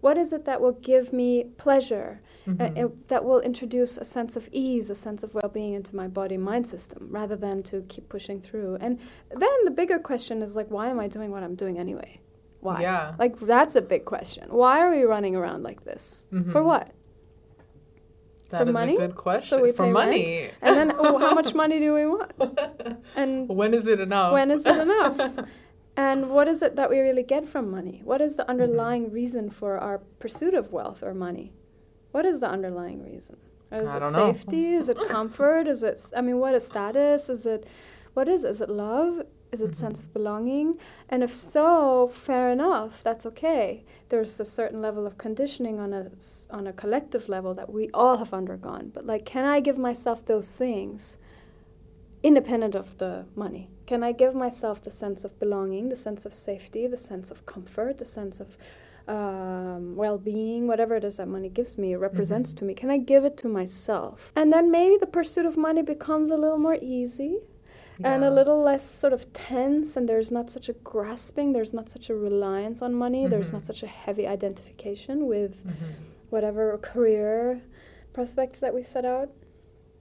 What 0.00 0.16
is 0.18 0.32
it 0.32 0.44
that 0.44 0.60
will 0.60 0.76
give 0.92 1.12
me 1.12 1.44
pleasure, 1.64 2.20
uh, 2.46 2.50
Mhm. 2.50 2.84
uh, 2.84 2.88
that 3.08 3.24
will 3.24 3.40
introduce 3.40 3.96
a 3.96 4.04
sense 4.04 4.36
of 4.36 4.48
ease, 4.52 4.90
a 4.90 4.94
sense 4.94 5.22
of 5.24 5.34
well 5.34 5.50
being 5.52 5.72
into 5.74 5.96
my 5.96 6.06
body 6.08 6.36
mind 6.36 6.66
system, 6.66 7.08
rather 7.10 7.36
than 7.36 7.62
to 7.64 7.82
keep 7.88 8.08
pushing 8.08 8.40
through? 8.40 8.76
And 8.80 8.98
then 9.30 9.56
the 9.64 9.70
bigger 9.70 9.98
question 9.98 10.42
is 10.42 10.54
like, 10.56 10.68
why 10.70 10.88
am 10.90 10.98
I 11.00 11.08
doing 11.08 11.30
what 11.30 11.42
I'm 11.42 11.54
doing 11.54 11.78
anyway? 11.78 12.20
Why? 12.60 12.82
Yeah. 12.82 13.14
Like, 13.18 13.38
that's 13.40 13.76
a 13.76 13.82
big 13.82 14.04
question. 14.04 14.44
Why 14.50 14.80
are 14.80 14.90
we 14.90 15.02
running 15.04 15.34
around 15.36 15.62
like 15.62 15.84
this? 15.84 16.26
For 16.30 16.60
Mhm. 16.60 16.64
what? 16.64 16.88
That 18.50 18.62
for 18.62 18.68
is 18.68 18.72
money? 18.72 18.94
a 18.94 18.98
good 18.98 19.16
question. 19.16 19.58
So 19.58 19.62
we 19.62 19.72
for 19.72 19.84
pay 19.84 19.92
rent? 19.92 19.92
money. 19.92 20.50
And 20.62 20.76
then, 20.76 20.92
oh, 20.96 21.18
how 21.18 21.34
much 21.34 21.54
money 21.62 21.78
do 21.80 21.94
we 21.94 22.06
want? 22.06 22.32
And 23.16 23.48
when 23.60 23.74
is 23.74 23.86
it 23.86 24.00
enough? 24.00 24.32
when 24.32 24.50
is 24.50 24.64
it 24.66 24.76
enough? 24.76 25.46
And 25.98 26.28
what 26.28 26.46
is 26.46 26.60
it 26.60 26.76
that 26.76 26.90
we 26.90 27.00
really 27.00 27.22
get 27.22 27.48
from 27.48 27.70
money? 27.70 28.02
What 28.04 28.20
is 28.20 28.36
the 28.36 28.42
mm-hmm. 28.42 28.50
underlying 28.50 29.10
reason 29.10 29.48
for 29.48 29.78
our 29.78 29.98
pursuit 30.18 30.52
of 30.52 30.70
wealth 30.70 31.02
or 31.02 31.14
money? 31.14 31.54
What 32.12 32.26
is 32.26 32.40
the 32.40 32.48
underlying 32.50 33.02
reason? 33.02 33.38
Is 33.72 33.90
I 33.90 33.96
it 33.96 34.00
don't 34.00 34.12
know. 34.12 34.32
safety? 34.32 34.74
Is 34.74 34.88
it 34.90 34.98
comfort? 35.08 35.66
Is 35.66 35.82
it, 35.82 35.98
I 36.14 36.20
mean, 36.20 36.38
what 36.38 36.54
is 36.54 36.66
status? 36.66 37.30
Is 37.30 37.46
it, 37.46 37.66
what 38.12 38.28
is, 38.28 38.44
is 38.44 38.60
it 38.60 38.68
love? 38.68 39.22
Is 39.56 39.62
it 39.62 39.70
Mhm. 39.70 39.76
sense 39.84 39.98
of 40.00 40.12
belonging? 40.12 40.76
And 41.08 41.22
if 41.22 41.34
so, 41.34 42.08
fair 42.08 42.50
enough, 42.50 43.02
that's 43.02 43.24
okay. 43.32 43.84
There's 44.10 44.38
a 44.38 44.44
certain 44.44 44.80
level 44.82 45.06
of 45.06 45.16
conditioning 45.26 45.78
on 45.84 45.90
a, 45.94 46.10
on 46.50 46.66
a 46.66 46.74
collective 46.82 47.24
level 47.36 47.54
that 47.54 47.72
we 47.72 47.84
all 47.94 48.16
have 48.18 48.32
undergone. 48.34 48.90
But 48.92 49.06
like, 49.06 49.24
can 49.24 49.44
I 49.46 49.60
give 49.60 49.78
myself 49.78 50.18
those 50.26 50.50
things 50.52 51.16
independent 52.22 52.74
of 52.74 52.98
the 52.98 53.24
money? 53.34 53.70
Can 53.86 54.02
I 54.02 54.12
give 54.12 54.34
myself 54.34 54.82
the 54.82 54.90
sense 54.90 55.24
of 55.24 55.38
belonging, 55.38 55.88
the 55.88 55.96
sense 55.96 56.26
of 56.26 56.32
safety, 56.34 56.86
the 56.86 56.96
sense 56.96 57.30
of 57.30 57.46
comfort, 57.46 57.96
the 57.98 58.04
sense 58.04 58.40
of 58.40 58.58
um, 59.08 59.94
well 59.94 60.18
being, 60.18 60.66
whatever 60.66 60.96
it 60.96 61.04
is 61.04 61.16
that 61.18 61.28
money 61.28 61.48
gives 61.48 61.78
me, 61.78 61.94
represents 61.94 62.52
Mhm. 62.52 62.56
to 62.58 62.64
me? 62.64 62.74
Can 62.74 62.90
I 62.90 62.98
give 62.98 63.24
it 63.24 63.36
to 63.38 63.48
myself? 63.48 64.32
And 64.34 64.52
then 64.52 64.70
maybe 64.78 64.96
the 64.98 65.06
pursuit 65.06 65.46
of 65.46 65.56
money 65.56 65.82
becomes 65.82 66.28
a 66.30 66.36
little 66.36 66.58
more 66.58 66.76
easy 66.82 67.38
and 68.04 68.24
a 68.24 68.30
little 68.30 68.60
less 68.62 68.88
sort 68.88 69.12
of 69.12 69.32
tense, 69.32 69.96
and 69.96 70.08
there's 70.08 70.30
not 70.30 70.50
such 70.50 70.68
a 70.68 70.72
grasping, 70.72 71.52
there's 71.52 71.72
not 71.72 71.88
such 71.88 72.10
a 72.10 72.14
reliance 72.14 72.82
on 72.82 72.94
money, 72.94 73.26
there's 73.26 73.52
not 73.52 73.62
Mhm. 73.62 73.66
such 73.66 73.82
a 73.82 73.86
heavy 73.86 74.26
identification 74.26 75.26
with 75.26 75.64
Mhm. 75.64 75.72
whatever 76.30 76.76
career 76.78 77.62
prospects 78.12 78.58
that 78.60 78.74
we've 78.74 78.86
set 78.86 79.04
out 79.04 79.30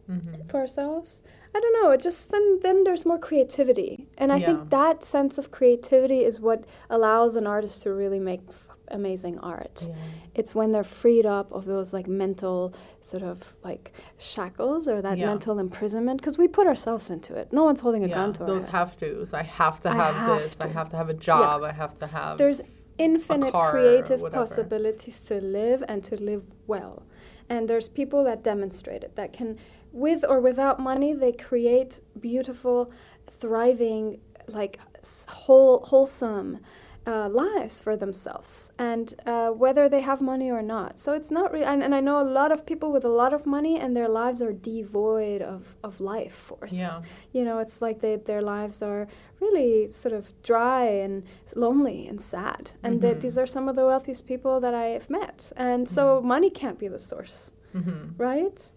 Mhm. 0.10 0.50
for 0.50 0.58
ourselves. 0.60 1.22
I 1.56 1.60
don't 1.62 1.74
know. 1.82 1.92
It 1.92 2.02
just 2.02 2.32
then 2.32 2.60
then 2.62 2.84
there's 2.84 3.06
more 3.06 3.18
creativity, 3.18 4.08
and 4.18 4.32
I 4.34 4.38
Yeah. 4.38 4.46
think 4.48 4.70
that 4.72 5.04
sense 5.06 5.38
of 5.38 5.52
creativity 5.52 6.26
is 6.26 6.42
what 6.42 6.66
allows 6.90 7.36
an 7.38 7.48
artist 7.48 7.82
to 7.84 7.94
really 7.94 8.20
make 8.20 8.42
amazing 8.90 9.40
art. 9.40 9.84
Yeah. 9.88 9.96
It's 10.36 10.54
when 10.56 10.72
they're 10.72 10.84
freed 10.84 11.26
up 11.26 11.52
of 11.52 11.66
those 11.66 11.94
like 11.94 12.08
mental 12.08 12.74
sort 13.02 13.24
of 13.24 13.54
like 13.64 13.94
shackles 14.18 14.88
or 14.88 15.02
that 15.02 15.18
Yeah. 15.18 15.28
mental 15.28 15.60
imprisonment 15.60 16.20
because 16.22 16.38
we 16.38 16.48
put 16.48 16.68
ourselves 16.68 17.10
into 17.10 17.36
it. 17.36 17.52
No 17.54 17.64
one's 17.64 17.80
holding 17.80 18.04
a 18.04 18.08
yeah, 18.08 18.16
gun 18.16 18.34
to 18.34 18.44
us. 18.44 18.48
those 18.48 18.62
our 18.64 18.68
head. 18.68 18.72
have 18.72 19.00
tos. 19.00 19.34
I 19.34 19.44
have 19.44 19.80
to 19.82 19.90
have, 19.94 20.16
have 20.16 20.42
this. 20.42 20.56
I 20.62 20.68
have 20.68 20.90
to 20.90 20.98
have 20.98 21.10
a 21.10 21.14
job. 21.14 21.64
I 21.64 21.72
have 21.72 21.98
to 22.00 22.08
have. 22.08 22.38
There's 22.38 22.62
infinite 22.98 23.54
creative 23.54 24.22
possibilities 24.32 25.20
to 25.26 25.42
live 25.42 25.84
and 25.88 26.04
to 26.06 26.16
live 26.22 26.44
well. 26.68 27.04
And 27.50 27.68
there's 27.70 27.88
people 27.88 28.24
that 28.24 28.44
demonstrate 28.44 29.04
it 29.04 29.16
that 29.18 29.34
can, 29.34 29.58
with 29.92 30.24
or 30.28 30.40
without 30.40 30.80
money, 30.80 31.14
they 31.14 31.32
create 31.32 32.00
beautiful, 32.20 32.92
thriving, 33.40 34.20
like 34.48 34.80
s- 35.00 35.26
whole, 35.30 35.80
wholesome 35.86 36.60
uh, 37.08 37.30
lives 37.30 37.80
for 37.80 37.96
themselves. 37.96 38.72
And 38.80 39.14
uh, 39.26 39.50
whether 39.50 39.88
they 39.88 40.02
have 40.02 40.22
money 40.22 40.50
or 40.50 40.62
not. 40.62 40.98
So 40.98 41.14
it's 41.14 41.30
not 41.32 41.52
really, 41.52 41.66
and, 41.66 41.84
and 41.84 41.94
I 41.94 42.00
know 42.00 42.20
a 42.20 42.24
lot 42.40 42.52
of 42.52 42.66
people 42.66 42.92
with 42.92 43.06
a 43.06 43.10
lot 43.10 43.34
of 43.34 43.46
money 43.46 43.80
and 43.80 43.96
their 43.96 44.10
lives 44.10 44.42
are 44.42 44.54
devoid 44.54 45.42
of, 45.42 45.76
of 45.84 46.00
life 46.02 46.34
force 46.34 46.74
yeah. 46.74 47.02
you 47.32 47.44
know 47.46 47.60
it's 47.60 47.82
like 47.82 48.00
they, 48.02 48.16
their 48.16 48.42
lives 48.42 48.82
are 48.82 49.08
really 49.40 49.88
sort 49.88 50.14
of 50.14 50.34
dry 50.42 50.86
and 50.86 51.24
lonely 51.56 52.08
and 52.08 52.20
sad 52.22 52.72
and 52.84 53.02
Mhm. 53.02 53.22
these 53.22 53.38
are 53.38 53.46
some 53.46 53.70
of 53.70 53.76
the 53.76 53.86
wealthiest 53.86 54.26
people 54.26 54.60
that 54.60 54.74
i've 54.74 55.10
met 55.10 55.52
and 55.56 55.88
so 55.88 56.02
Mhm. 56.22 56.24
money 56.24 56.50
can't 56.50 56.80
be 56.80 56.88
the 56.88 57.00
source 57.00 57.52
hmm 57.74 58.10
right 58.18 58.72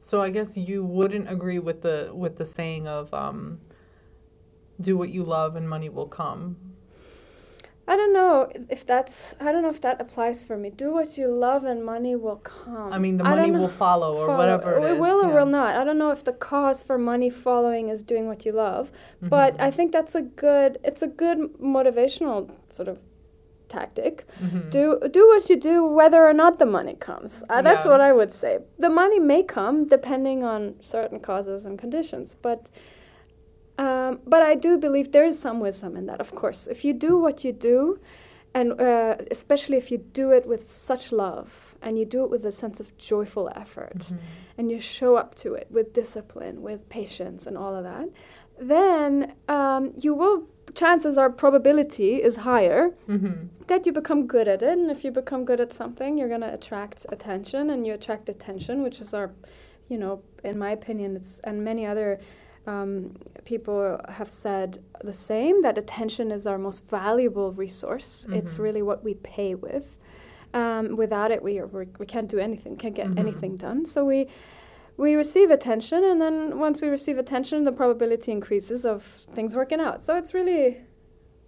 So 0.00 0.20
I 0.20 0.30
guess 0.30 0.56
you 0.56 0.84
wouldn't 0.84 1.28
agree 1.30 1.60
with 1.68 1.82
the 1.82 2.10
with 2.22 2.34
the 2.36 2.46
saying 2.46 2.88
of 2.88 3.12
um, 3.14 3.60
"Do 4.80 4.96
what 4.96 5.10
you 5.10 5.22
love 5.22 5.54
and 5.56 5.68
money 5.68 5.88
will 5.88 6.08
come." 6.08 6.56
I 7.88 7.96
don't 7.96 8.12
know 8.12 8.48
if 8.70 8.86
that's 8.86 9.34
i 9.40 9.50
don't 9.52 9.62
know 9.62 9.68
if 9.68 9.80
that 9.80 10.00
applies 10.00 10.44
for 10.44 10.56
me 10.56 10.70
do 10.70 10.92
what 10.92 11.18
you 11.18 11.26
love 11.28 11.64
and 11.64 11.84
money 11.84 12.14
will 12.14 12.36
come 12.36 12.92
I 12.92 12.98
mean, 12.98 13.16
the 13.16 13.24
I 13.24 13.34
money 13.36 13.50
will 13.50 13.68
follow 13.68 14.16
or 14.16 14.26
follow- 14.26 14.38
whatever 14.38 14.78
it 14.78 14.92
is. 14.92 15.00
will 15.00 15.20
or 15.24 15.28
yeah. 15.28 15.34
will 15.34 15.46
not 15.46 15.76
i 15.76 15.82
don't 15.84 15.98
know 15.98 16.10
if 16.10 16.22
the 16.24 16.32
cause 16.32 16.82
for 16.82 16.96
money 16.98 17.28
following 17.30 17.88
is 17.88 18.02
doing 18.02 18.26
what 18.28 18.46
you 18.46 18.52
love 18.52 18.92
but 19.20 19.54
Mhm. 19.56 19.60
i 19.68 19.70
think 19.70 19.90
that's 19.92 20.14
a 20.14 20.22
good 20.22 20.78
it's 20.84 21.02
a 21.02 21.08
good 21.08 21.38
motivational 21.60 22.50
sort 22.68 22.88
of 22.88 22.98
tactic 23.68 24.26
Mhm. 24.40 24.70
do 24.70 24.82
do 25.10 25.26
what 25.28 25.48
you 25.50 25.56
do 25.56 25.76
whether 25.84 26.26
or 26.30 26.34
not 26.34 26.58
the 26.58 26.66
money 26.78 26.94
comes 26.94 27.42
uh, 27.48 27.62
that's 27.62 27.84
Yeah. 27.86 27.92
what 27.92 28.00
i 28.08 28.12
would 28.12 28.30
say 28.42 28.58
the 28.78 28.90
money 28.90 29.18
may 29.18 29.42
come 29.42 29.76
depending 29.96 30.44
on 30.44 30.74
certain 30.82 31.18
causes 31.20 31.64
and 31.64 31.78
conditions 31.78 32.34
but 32.34 32.66
um, 33.84 34.10
but 34.32 34.42
i 34.52 34.54
do 34.66 34.70
believe 34.86 35.06
there 35.16 35.28
is 35.32 35.36
some 35.46 35.58
wisdom 35.68 35.92
in 36.00 36.04
that 36.10 36.20
of 36.26 36.30
course 36.40 36.60
if 36.74 36.78
you 36.86 36.92
do 37.08 37.12
what 37.24 37.36
you 37.44 37.52
do 37.72 37.78
and 38.58 38.68
uh, 38.88 39.14
especially 39.36 39.78
if 39.82 39.86
you 39.92 39.98
do 40.22 40.26
it 40.38 40.44
with 40.52 40.62
such 40.88 41.04
love 41.24 41.48
and 41.84 41.92
you 41.98 42.04
do 42.16 42.20
it 42.24 42.30
with 42.34 42.44
a 42.52 42.54
sense 42.62 42.78
of 42.84 42.86
joyful 43.10 43.46
effort 43.62 44.00
Mhm. 44.10 44.18
and 44.58 44.64
you 44.72 44.78
show 44.98 45.12
up 45.22 45.30
to 45.42 45.48
it 45.60 45.66
with 45.76 45.86
discipline, 46.02 46.56
with 46.68 46.80
patience, 46.98 47.40
and 47.48 47.54
all 47.62 47.74
of 47.78 47.84
that, 47.92 48.06
then 48.74 49.32
um, 49.48 49.82
you 50.04 50.12
will, 50.20 50.38
chances 50.82 51.14
are, 51.22 51.30
probability 51.44 52.12
is 52.28 52.34
higher 52.50 52.82
Mhm. 53.08 53.48
that 53.70 53.86
you 53.86 53.92
become 54.00 54.20
good 54.34 54.46
at 54.54 54.60
it. 54.62 54.78
And 54.78 54.90
if 54.90 55.00
you 55.04 55.10
become 55.22 55.42
good 55.50 55.60
at 55.66 55.72
something, 55.72 56.10
you're 56.18 56.28
going 56.36 56.46
to 56.50 56.54
attract 56.58 57.06
attention, 57.16 57.70
and 57.70 57.86
you 57.86 57.92
attract 57.94 58.28
attention, 58.28 58.74
which 58.86 59.00
is 59.00 59.10
our, 59.14 59.28
you 59.88 59.98
know, 60.02 60.20
in 60.44 60.56
my 60.58 60.70
opinion, 60.78 61.16
it's, 61.16 61.32
and 61.48 61.64
many 61.64 61.84
other 61.92 62.10
um, 62.66 63.16
people 63.44 63.98
have 64.08 64.30
said 64.30 64.78
the 65.02 65.12
same 65.12 65.62
that 65.62 65.78
attention 65.78 66.30
is 66.30 66.46
our 66.46 66.58
most 66.58 66.88
valuable 66.88 67.52
resource. 67.52 68.26
It's 68.30 68.54
Mhm. 68.54 68.58
really 68.62 68.82
what 68.82 69.02
we 69.02 69.14
pay 69.14 69.54
with. 69.54 69.96
Um, 70.54 70.96
without 70.96 71.30
it, 71.30 71.42
we, 71.42 71.58
are, 71.58 71.66
we 71.66 71.86
we 71.98 72.06
can't 72.06 72.28
do 72.28 72.38
anything, 72.38 72.76
can't 72.76 72.94
get 72.94 73.08
Mhm. 73.08 73.18
anything 73.18 73.56
done. 73.56 73.84
So 73.86 74.04
we 74.04 74.28
we 74.98 75.14
receive 75.14 75.50
attention, 75.50 76.04
and 76.04 76.20
then 76.20 76.58
once 76.58 76.82
we 76.82 76.88
receive 76.88 77.16
attention, 77.18 77.64
the 77.64 77.72
probability 77.72 78.30
increases 78.30 78.84
of 78.84 79.02
things 79.34 79.56
working 79.56 79.80
out. 79.80 80.02
So 80.02 80.16
it's 80.16 80.34
really 80.34 80.66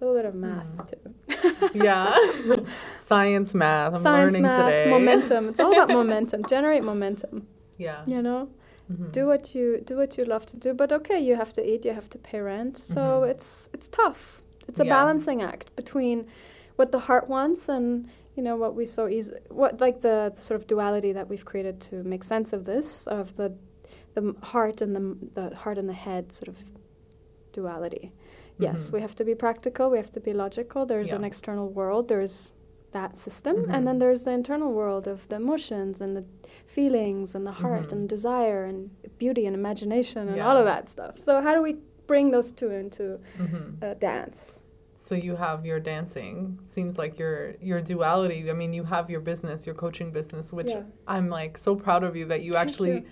a 0.00 0.04
little 0.04 0.14
bit 0.16 0.24
of 0.24 0.34
math 0.34 0.66
Mm. 0.76 0.88
too. 0.90 1.70
Yeah. 1.84 2.16
Science, 3.04 3.52
math. 3.54 3.94
I'm 3.94 4.02
Science, 4.02 4.32
learning 4.32 4.42
math, 4.42 4.64
today. 4.72 4.90
momentum. 4.90 5.48
It's 5.50 5.60
all 5.60 5.72
about 5.72 5.88
momentum. 6.00 6.42
Generate 6.48 6.82
momentum. 6.82 7.46
Yeah. 7.76 8.00
You 8.06 8.22
know, 8.22 8.48
Mhm. 8.92 9.12
do 9.12 9.26
what 9.26 9.54
you 9.54 9.80
do 9.80 9.96
what 9.96 10.18
you 10.18 10.24
love 10.24 10.44
to 10.46 10.58
do. 10.58 10.74
But 10.74 10.92
okay, 10.92 11.18
you 11.18 11.36
have 11.36 11.52
to 11.54 11.62
eat. 11.70 11.84
You 11.84 11.94
have 11.94 12.08
to 12.10 12.18
pay 12.18 12.40
rent. 12.40 12.76
So 12.76 13.00
Mhm. 13.00 13.30
it's 13.30 13.68
it's 13.74 13.88
tough. 13.88 14.42
It's 14.68 14.80
a 14.80 14.84
Yeah. 14.84 14.96
balancing 14.98 15.42
act 15.42 15.74
between 15.76 16.26
what 16.76 16.90
the 16.92 16.98
heart 17.08 17.28
wants 17.28 17.68
and 17.68 18.08
you 18.36 18.42
know 18.42 18.56
what 18.56 18.74
we 18.74 18.84
so 18.86 19.06
easy 19.08 19.32
what 19.48 19.80
like 19.80 20.00
the, 20.00 20.32
the 20.34 20.42
sort 20.42 20.60
of 20.60 20.66
duality 20.66 21.12
that 21.12 21.28
we've 21.30 21.44
created 21.44 21.80
to 21.88 21.94
make 22.02 22.24
sense 22.24 22.52
of 22.56 22.64
this 22.64 23.06
of 23.06 23.36
the 23.36 23.52
the 24.14 24.34
heart 24.52 24.80
and 24.82 24.94
the 24.96 25.04
the 25.38 25.56
heart 25.62 25.78
and 25.78 25.88
the 25.88 25.98
head 26.06 26.32
sort 26.32 26.48
of 26.48 26.56
duality. 27.52 28.12
Yes, 28.58 28.90
Mhm. 28.90 28.94
we 28.94 29.00
have 29.00 29.14
to 29.16 29.24
be 29.24 29.34
practical. 29.34 29.90
We 29.90 29.98
have 29.98 30.12
to 30.12 30.20
be 30.20 30.32
logical. 30.32 30.86
There's 30.86 31.08
Yeah. 31.08 31.16
an 31.16 31.24
external 31.24 31.68
world. 31.68 32.08
There's 32.08 32.52
that 32.94 33.18
system, 33.18 33.56
Mhm. 33.56 33.74
and 33.74 33.86
then 33.86 33.98
there's 33.98 34.24
the 34.24 34.30
internal 34.30 34.72
world 34.72 35.06
of 35.06 35.28
the 35.28 35.36
emotions 35.36 36.00
and 36.00 36.16
the 36.16 36.24
feelings 36.66 37.34
and 37.34 37.46
the 37.46 37.52
heart 37.52 37.88
Mhm. 37.88 37.92
and 37.92 38.08
desire 38.08 38.64
and 38.64 38.90
beauty 39.18 39.44
and 39.46 39.54
imagination 39.54 40.28
and 40.28 40.36
Yeah. 40.38 40.48
all 40.48 40.56
of 40.56 40.64
that 40.64 40.88
stuff. 40.88 41.18
So 41.18 41.40
how 41.42 41.54
do 41.54 41.60
we 41.62 41.76
bring 42.06 42.30
those 42.30 42.50
two 42.52 42.70
into 42.70 43.18
Mhm. 43.38 43.82
uh, 43.82 43.94
dance? 43.94 44.60
So 44.98 45.14
you 45.14 45.36
have 45.36 45.66
your 45.66 45.80
dancing. 45.80 46.58
Seems 46.66 46.96
like 46.96 47.18
your 47.18 47.56
your 47.60 47.80
duality. 47.82 48.48
I 48.50 48.54
mean, 48.54 48.72
you 48.72 48.84
have 48.84 49.10
your 49.10 49.20
business, 49.20 49.66
your 49.66 49.74
coaching 49.74 50.10
business, 50.10 50.50
which 50.52 50.70
Yeah. 50.70 50.84
I'm 51.06 51.28
like 51.28 51.58
so 51.58 51.76
proud 51.76 52.04
of 52.04 52.16
you 52.16 52.24
that 52.26 52.40
you 52.42 52.52
Thank 52.54 52.68
actually 52.70 52.92
you. 52.92 53.04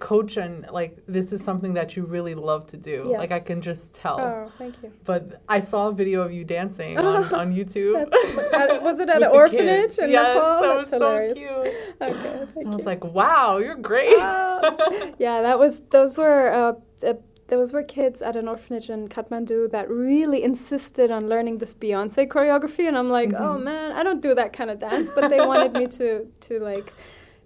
Coach 0.00 0.36
and 0.38 0.66
like 0.72 0.96
this 1.06 1.30
is 1.32 1.40
something 1.44 1.74
that 1.74 1.94
you 1.96 2.04
really 2.04 2.34
love 2.34 2.66
to 2.68 2.76
do. 2.76 3.04
Like 3.16 3.30
I 3.30 3.38
can 3.40 3.60
just 3.62 3.94
tell. 3.94 4.18
Oh, 4.20 4.52
thank 4.58 4.74
you. 4.82 4.90
But 5.04 5.42
I 5.48 5.60
saw 5.60 5.88
a 5.88 5.92
video 5.92 6.22
of 6.22 6.32
you 6.32 6.42
dancing 6.44 6.98
on, 6.98 7.32
on 7.42 7.54
YouTube. 7.54 7.94
That's, 8.10 8.54
at, 8.54 8.82
was 8.82 8.98
it 8.98 9.08
at 9.08 9.22
an 9.22 9.30
orphanage 9.30 9.98
in 9.98 10.10
yes, 10.10 10.34
Nepal? 10.34 10.60
that 10.62 10.74
That's 10.74 10.90
was 10.90 10.90
hilarious. 10.90 11.38
so 11.38 11.62
cute. 11.62 11.74
Okay, 12.00 12.46
thank 12.54 12.66
I 12.66 12.70
was 12.70 12.78
you. 12.80 12.84
like, 12.86 13.04
wow, 13.04 13.58
you're 13.58 13.76
great. 13.76 14.16
Ah. 14.18 15.12
yeah, 15.18 15.42
that 15.42 15.58
was 15.58 15.80
those 15.90 16.16
were 16.18 16.52
uh, 16.52 17.06
uh, 17.06 17.14
those 17.48 17.72
were 17.72 17.82
kids 17.82 18.22
at 18.22 18.36
an 18.36 18.46
orphanage 18.48 18.90
in 18.90 19.08
Kathmandu 19.08 19.70
that 19.72 19.90
really 19.90 20.42
insisted 20.42 21.10
on 21.10 21.28
learning 21.28 21.58
this 21.58 21.74
Beyonce 21.74 22.26
choreography, 22.28 22.86
and 22.88 22.96
I'm 22.96 23.10
like, 23.10 23.32
oh 23.34 23.56
Mhm. 23.56 23.64
man, 23.64 23.92
I 23.92 24.02
don't 24.02 24.22
do 24.22 24.34
that 24.36 24.52
kind 24.52 24.70
of 24.70 24.78
dance, 24.78 25.10
but 25.14 25.28
they 25.30 25.40
wanted 25.44 25.72
me 25.72 25.86
to 25.98 26.26
to 26.46 26.60
like 26.60 26.92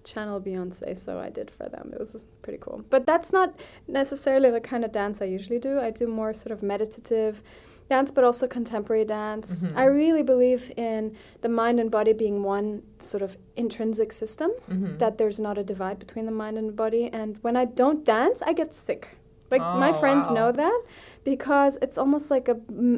channel 0.05 0.41
Beyonce, 0.41 0.97
so 0.97 1.19
I 1.19 1.31
did 1.31 1.51
for 1.51 1.69
them. 1.69 1.91
It 1.93 1.99
was 2.01 2.15
pretty 2.43 2.59
cool. 2.61 2.85
But 2.91 3.07
that's 3.07 3.33
not 3.33 3.55
necessarily 3.89 4.51
the 4.51 4.61
kind 4.61 4.85
of 4.85 4.93
dance 4.93 5.21
I 5.23 5.25
usually 5.25 5.59
do. 5.59 5.81
I 5.81 5.91
do 5.91 6.07
more 6.07 6.33
sort 6.35 6.53
of 6.53 6.63
meditative 6.63 7.43
dance, 7.91 8.11
but 8.11 8.25
also 8.25 8.47
contemporary 8.47 9.05
dance. 9.05 9.65
Mhm. 9.65 9.77
I 9.77 9.85
really 9.85 10.23
believe 10.23 10.73
in 10.77 11.15
the 11.43 11.49
mind 11.51 11.81
and 11.81 11.91
body 11.91 12.13
being 12.15 12.43
one 12.43 12.83
sort 12.99 13.23
of 13.23 13.37
intrinsic 13.57 14.11
system 14.13 14.51
Mhm. 14.71 14.99
that 14.99 15.19
there's 15.19 15.39
not 15.39 15.59
a 15.59 15.65
divide 15.65 15.99
between 15.99 16.25
the 16.27 16.33
mind 16.33 16.57
and 16.59 16.69
the 16.69 16.73
body. 16.73 17.11
And 17.13 17.37
when 17.43 17.57
I 17.57 17.65
don't 17.67 18.05
dance, 18.05 18.41
I 18.43 18.53
get 18.55 18.73
sick. 18.73 19.09
Like 19.51 19.61
my 19.61 19.91
Oh, 19.91 20.01
friends 20.03 20.27
wow. 20.29 20.35
know 20.35 20.53
that 20.53 20.83
because 21.25 21.79
it's 21.83 21.99
almost 21.99 22.31
like 22.31 22.49
a 22.49 22.57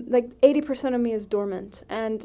like 0.08 0.30
eighty 0.42 0.62
percent 0.62 0.94
of 0.94 1.00
me 1.00 1.12
is 1.12 1.26
dormant, 1.26 1.82
and 1.88 2.24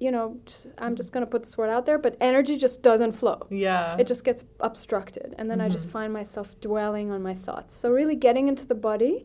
you 0.00 0.10
know 0.10 0.36
just, 0.46 0.66
I'm 0.78 0.96
just 0.96 1.12
gonna 1.12 1.26
put 1.34 1.42
this 1.44 1.56
word 1.58 1.70
out 1.70 1.84
there, 1.86 1.98
but 1.98 2.16
energy 2.20 2.56
just 2.56 2.82
doesn't 2.82 3.12
flow. 3.12 3.38
yeah. 3.50 3.96
It 4.00 4.06
just 4.06 4.24
gets 4.24 4.42
obstructed, 4.60 5.34
and 5.38 5.50
then 5.50 5.60
I 5.60 5.68
just 5.68 5.88
Mhm. 5.88 5.92
find 5.92 6.12
myself 6.12 6.48
dwelling 6.60 7.10
on 7.10 7.22
my 7.22 7.34
thoughts. 7.46 7.74
So 7.74 7.90
really 7.90 8.16
getting 8.16 8.48
into 8.48 8.66
the 8.66 8.74
body, 8.74 9.24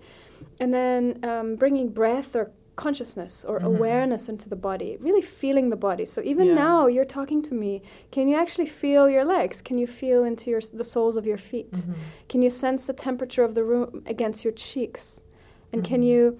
and 0.59 0.73
then 0.73 1.19
um, 1.23 1.55
bringing 1.55 1.87
breath 1.89 2.35
or 2.35 2.51
consciousness 2.75 3.45
or 3.49 3.57
Mhm. 3.59 3.63
awareness 3.73 4.27
into 4.27 4.49
the 4.49 4.55
body, 4.69 4.97
really 4.99 5.21
feeling 5.21 5.69
the 5.69 5.77
body. 5.77 6.03
So 6.05 6.21
even 6.25 6.47
Yeah. 6.47 6.55
now 6.67 6.87
you're 6.87 7.05
talking 7.19 7.41
to 7.43 7.53
me, 7.53 7.81
can 8.11 8.27
you 8.27 8.35
actually 8.35 8.65
feel 8.65 9.09
your 9.09 9.23
legs? 9.23 9.61
Can 9.61 9.77
you 9.77 9.87
feel 9.87 10.25
into 10.25 10.49
your 10.51 10.59
the 10.73 10.83
soles 10.83 11.15
of 11.15 11.25
your 11.25 11.37
feet? 11.37 11.71
Mhm. 11.71 11.95
Can 12.27 12.41
you 12.41 12.49
sense 12.49 12.85
the 12.85 12.93
temperature 13.07 13.45
of 13.45 13.53
the 13.55 13.63
room 13.63 14.03
against 14.05 14.43
your 14.43 14.51
cheeks? 14.53 15.21
And 15.71 15.85
can 15.85 16.01
Mhm. 16.01 16.07
you 16.11 16.37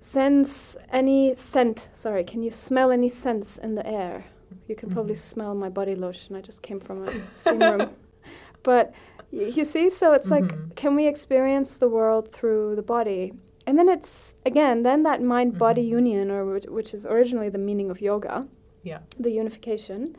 sense 0.00 0.76
any 0.90 1.34
scent? 1.34 1.88
Sorry, 1.92 2.24
can 2.24 2.42
you 2.42 2.50
smell 2.50 2.90
any 2.90 3.08
scents 3.08 3.58
in 3.58 3.74
the 3.74 3.86
air? 3.86 4.24
You 4.68 4.74
can 4.76 4.90
probably 4.90 5.14
Mhm. 5.14 5.18
smell 5.32 5.54
my 5.54 5.68
body 5.68 5.94
lotion. 5.94 6.34
I 6.36 6.40
just 6.40 6.62
came 6.62 6.80
from 6.80 7.02
a 7.06 7.12
steam 7.34 7.60
room. 7.60 7.90
But 8.62 8.92
y- 9.32 9.44
you 9.56 9.64
see, 9.64 9.88
so 9.88 10.12
it's 10.12 10.30
like, 10.30 10.44
Mhm. 10.44 10.74
can 10.76 10.94
we 10.94 11.06
experience 11.06 11.78
the 11.78 11.88
world 11.88 12.30
through 12.30 12.76
the 12.76 12.82
body? 12.82 13.32
And 13.66 13.78
then 13.78 13.88
it's, 13.88 14.34
again, 14.44 14.82
then 14.82 15.02
that 15.04 15.22
mind 15.22 15.58
body 15.58 15.82
Mhm. 15.86 15.88
union, 15.98 16.30
or 16.30 16.44
which, 16.44 16.66
which 16.66 16.92
is 16.94 17.06
originally 17.06 17.48
the 17.48 17.58
meaning 17.58 17.90
of 17.90 18.00
yoga, 18.02 18.46
Yeah. 18.82 18.98
the 19.18 19.30
unification, 19.30 20.14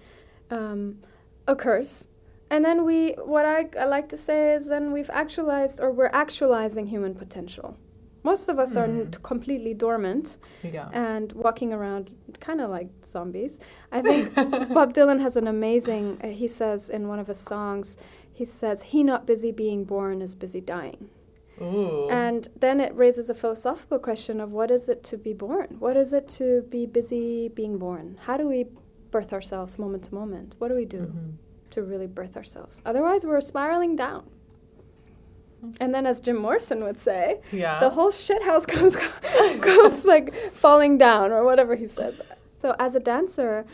um, 0.49 0.97
occurs. 1.47 2.07
And 2.49 2.65
then 2.65 2.83
we, 2.83 3.11
what 3.33 3.45
I, 3.45 3.69
I 3.79 3.85
like 3.85 4.09
to 4.09 4.17
say 4.17 4.53
is 4.55 4.65
then 4.67 4.91
we've 4.91 5.09
actualized, 5.11 5.79
or 5.79 5.91
we're 5.91 6.09
actualizing 6.13 6.87
human 6.87 7.13
potential. 7.13 7.77
Most 8.23 8.49
of 8.49 8.60
us 8.60 8.75
are 8.77 8.84
n- 8.86 9.07
Mm. 9.07 9.23
completely 9.23 9.73
dormant 9.73 10.38
Yeah. 10.63 10.89
and 10.93 11.31
walking 11.34 11.73
around 11.73 12.12
kind 12.39 12.62
of 12.62 12.69
like 12.69 12.89
zombies. 13.05 13.60
I 13.91 14.01
think 14.07 14.36
Bob 14.36 14.93
Dylan 14.93 15.19
has 15.21 15.36
an 15.36 15.47
amazing, 15.47 16.19
uh, 16.23 16.27
he 16.27 16.47
says 16.47 16.89
in 16.89 17.07
one 17.07 17.19
of 17.19 17.27
his 17.27 17.39
songs, 17.39 17.97
he 18.31 18.45
says, 18.45 18.81
He 18.84 19.03
not 19.03 19.25
busy 19.25 19.51
being 19.51 19.84
born 19.86 20.21
is 20.21 20.36
busy 20.36 20.62
dying. 20.62 21.10
Ooh. 21.62 22.07
And 22.10 22.47
then 22.60 22.79
it 22.79 22.95
raises 22.95 23.29
a 23.29 23.36
philosophical 23.36 23.99
question 23.99 24.39
of 24.39 24.51
what 24.53 24.71
is 24.71 24.89
it 24.89 25.03
to 25.03 25.17
be 25.17 25.34
born? 25.34 25.75
What 25.79 25.95
is 25.97 26.12
it 26.13 26.27
to 26.39 26.63
be 26.69 26.86
busy 26.86 27.49
being 27.49 27.77
born? 27.77 28.17
How 28.21 28.38
do 28.38 28.47
we 28.47 28.65
birth 29.12 29.31
ourselves 29.34 29.77
moment 29.77 30.03
to 30.05 30.15
moment? 30.15 30.55
What 30.60 30.69
do 30.69 30.75
we 30.75 30.86
do 30.86 31.01
Mhm. 31.01 31.34
to 31.71 31.84
really 31.84 32.07
birth 32.07 32.36
ourselves? 32.38 32.81
Otherwise, 32.86 33.25
we're 33.25 33.41
spiraling 33.41 33.95
down. 33.95 34.23
And 35.80 35.93
then, 35.93 36.06
as 36.06 36.19
Jim 36.19 36.38
Morrison 36.38 36.84
would 36.84 37.00
say, 37.00 37.39
Yeah. 37.52 37.80
the 37.80 37.91
whole 37.91 38.12
shithouse 38.12 38.65
goes 38.76 38.95
goes 39.62 40.06
like 40.06 40.34
falling 40.54 40.97
down 40.97 41.32
or 41.32 41.43
whatever 41.43 41.76
he 41.76 41.88
says. 41.88 42.15
So 42.60 42.76
as 42.80 42.95
a 42.95 43.00
dancer, 43.00 43.65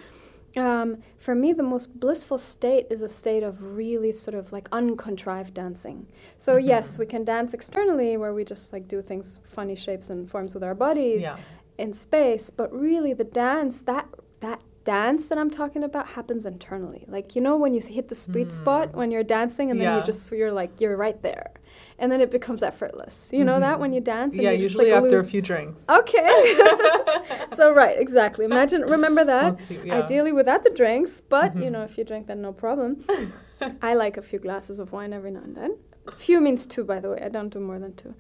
um, 0.55 0.97
for 1.19 1.35
me 1.35 1.53
the 1.53 1.63
most 1.63 1.99
blissful 1.99 2.37
state 2.37 2.87
is 2.89 3.01
a 3.01 3.09
state 3.09 3.43
of 3.43 3.61
really 3.61 4.11
sort 4.11 4.35
of 4.35 4.51
like 4.51 4.67
uncontrived 4.71 5.53
dancing. 5.53 6.07
So 6.37 6.57
yes, 6.57 6.95
Mhm. 6.95 6.99
we 6.99 7.05
can 7.05 7.23
dance 7.23 7.53
externally 7.53 8.17
where 8.17 8.33
we 8.33 8.43
just 8.43 8.73
like 8.73 8.87
do 8.87 9.01
things 9.01 9.39
funny 9.47 9.75
shapes 9.75 10.09
and 10.09 10.29
forms 10.29 10.53
with 10.55 10.63
our 10.63 10.75
bodies 10.75 11.21
yeah. 11.23 11.37
in 11.77 11.93
space, 11.93 12.49
but 12.49 12.73
really 12.73 13.13
the 13.13 13.23
dance 13.23 13.81
that 13.83 14.07
that 14.39 14.61
dance 14.83 15.27
that 15.27 15.37
I'm 15.37 15.49
talking 15.49 15.83
about 15.83 16.07
happens 16.09 16.45
internally. 16.45 17.03
Like 17.07 17.35
you 17.35 17.41
know 17.41 17.55
when 17.57 17.73
you 17.73 17.81
hit 17.81 18.07
the 18.07 18.15
sweet 18.15 18.51
spot 18.51 18.91
Mm. 18.93 18.95
when 18.95 19.11
you're 19.11 19.23
dancing 19.37 19.69
and 19.69 19.79
then 19.79 19.87
Yeah. 19.89 19.97
you 19.99 20.03
just 20.03 20.31
you're 20.31 20.51
like 20.61 20.79
you're 20.81 20.95
right 20.97 21.21
there. 21.21 21.51
And 21.99 22.11
then 22.11 22.21
it 22.21 22.29
becomes 22.29 22.61
effortless. 22.61 23.29
You 23.33 23.43
know 23.43 23.59
that 23.59 23.77
Mhm. 23.77 23.79
when 23.79 23.91
you 23.93 24.01
dance 24.01 24.33
and 24.33 24.43
Yeah, 24.43 24.51
you 24.51 24.61
usually 24.61 24.91
like, 24.91 25.03
after 25.03 25.17
a 25.19 25.23
few 25.23 25.41
drinks. 25.41 25.83
Okay. 25.89 26.55
so 27.55 27.73
right, 27.73 27.99
exactly. 27.99 28.45
Imagine 28.45 28.81
remember 28.83 29.23
that. 29.33 29.57
Most 29.57 29.69
people- 29.69 29.87
yeah. 29.87 30.03
Ideally 30.03 30.31
without 30.31 30.63
the 30.63 30.69
drinks, 30.69 31.21
but 31.21 31.55
you 31.55 31.63
Mhm. 31.63 31.71
know 31.71 31.83
if 31.83 31.97
you 31.97 32.03
drink 32.03 32.27
then 32.27 32.41
no 32.41 32.53
problem. 32.53 33.03
I 33.81 33.95
like 33.95 34.15
a 34.17 34.21
few 34.21 34.37
glasses 34.39 34.77
of 34.79 34.91
wine 34.91 35.11
every 35.13 35.31
now 35.31 35.41
and 35.43 35.55
then. 35.55 35.77
Few 36.15 36.39
means 36.39 36.65
two, 36.65 36.83
by 36.83 36.99
the 36.99 37.09
way. 37.09 37.19
I 37.21 37.29
don't 37.29 37.49
do 37.49 37.59
more 37.59 37.79
than 37.79 37.93
two. 37.95 38.13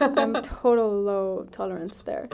I'm 0.00 0.34
total 0.42 0.90
low 1.10 1.46
tolerance 1.52 2.02
there. 2.02 2.28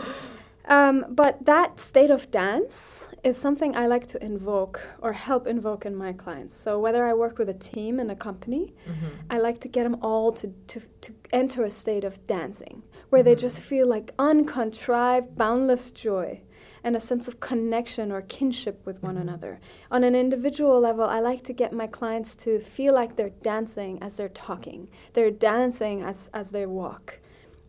Um, 0.69 1.05
but 1.09 1.45
that 1.47 1.79
state 1.79 2.11
of 2.11 2.31
dance 2.33 3.07
is 3.23 3.37
something 3.37 3.77
I 3.77 3.87
like 3.87 4.07
to 4.09 4.25
invoke 4.25 4.81
or 5.01 5.13
help 5.13 5.47
invoke 5.47 5.87
in 5.87 5.95
my 5.95 6.13
clients. 6.13 6.57
So 6.57 6.81
whether 6.81 7.05
I 7.07 7.15
work 7.15 7.39
with 7.39 7.49
a 7.49 7.55
team 7.55 8.01
in 8.01 8.11
a 8.11 8.17
company, 8.17 8.75
Mhm. 8.89 9.11
I 9.31 9.39
like 9.39 9.61
to 9.61 9.69
get 9.69 9.85
them 9.85 9.97
all 10.03 10.33
to, 10.33 10.49
to, 10.67 10.81
to 11.03 11.13
enter 11.33 11.63
a 11.65 11.71
state 11.71 12.03
of 12.03 12.27
dancing 12.27 12.83
where 13.11 13.23
they 13.23 13.37
Mhm. 13.37 13.39
just 13.39 13.61
feel 13.61 13.87
like 13.87 14.13
uncontrived, 14.19 15.37
boundless 15.37 15.91
joy. 15.93 16.41
and 16.85 16.95
a 16.95 17.01
sense 17.01 17.27
of 17.27 17.41
connection 17.41 18.13
or 18.13 18.23
kinship 18.23 18.87
with 18.87 19.03
one 19.03 19.15
mm-hmm. 19.17 19.23
another. 19.29 19.59
On 19.91 20.05
an 20.05 20.15
individual 20.15 20.79
level, 20.79 21.05
I 21.05 21.19
like 21.19 21.43
to 21.45 21.53
get 21.53 21.73
my 21.73 21.89
clients 21.89 22.37
to 22.37 22.61
feel 22.61 22.95
like 22.95 23.17
they're 23.17 23.31
dancing 23.43 24.01
as 24.01 24.17
they're 24.17 24.29
talking, 24.29 24.89
they're 25.13 25.33
dancing 25.33 26.03
as, 26.03 26.31
as 26.33 26.51
they 26.53 26.65
walk. 26.65 27.19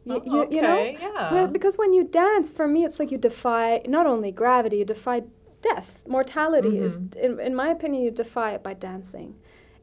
You, 0.07 0.23
oh, 0.27 0.41
okay, 0.41 0.55
you 0.55 0.61
know? 0.61 0.83
yeah. 0.83 1.47
Because 1.51 1.77
when 1.77 1.93
you 1.93 2.03
dance, 2.03 2.49
for 2.49 2.67
me, 2.67 2.85
it's 2.85 2.99
like 2.99 3.11
you 3.11 3.17
defy 3.17 3.81
not 3.85 4.05
only 4.07 4.31
gravity, 4.31 4.77
you 4.77 4.85
defy 4.85 5.23
death. 5.61 5.99
Mortality 6.07 6.69
mm-hmm. 6.69 6.83
is, 6.83 6.97
in, 7.21 7.39
in 7.39 7.55
my 7.55 7.69
opinion, 7.69 8.03
you 8.03 8.11
defy 8.11 8.53
it 8.53 8.63
by 8.63 8.73
dancing. 8.73 9.35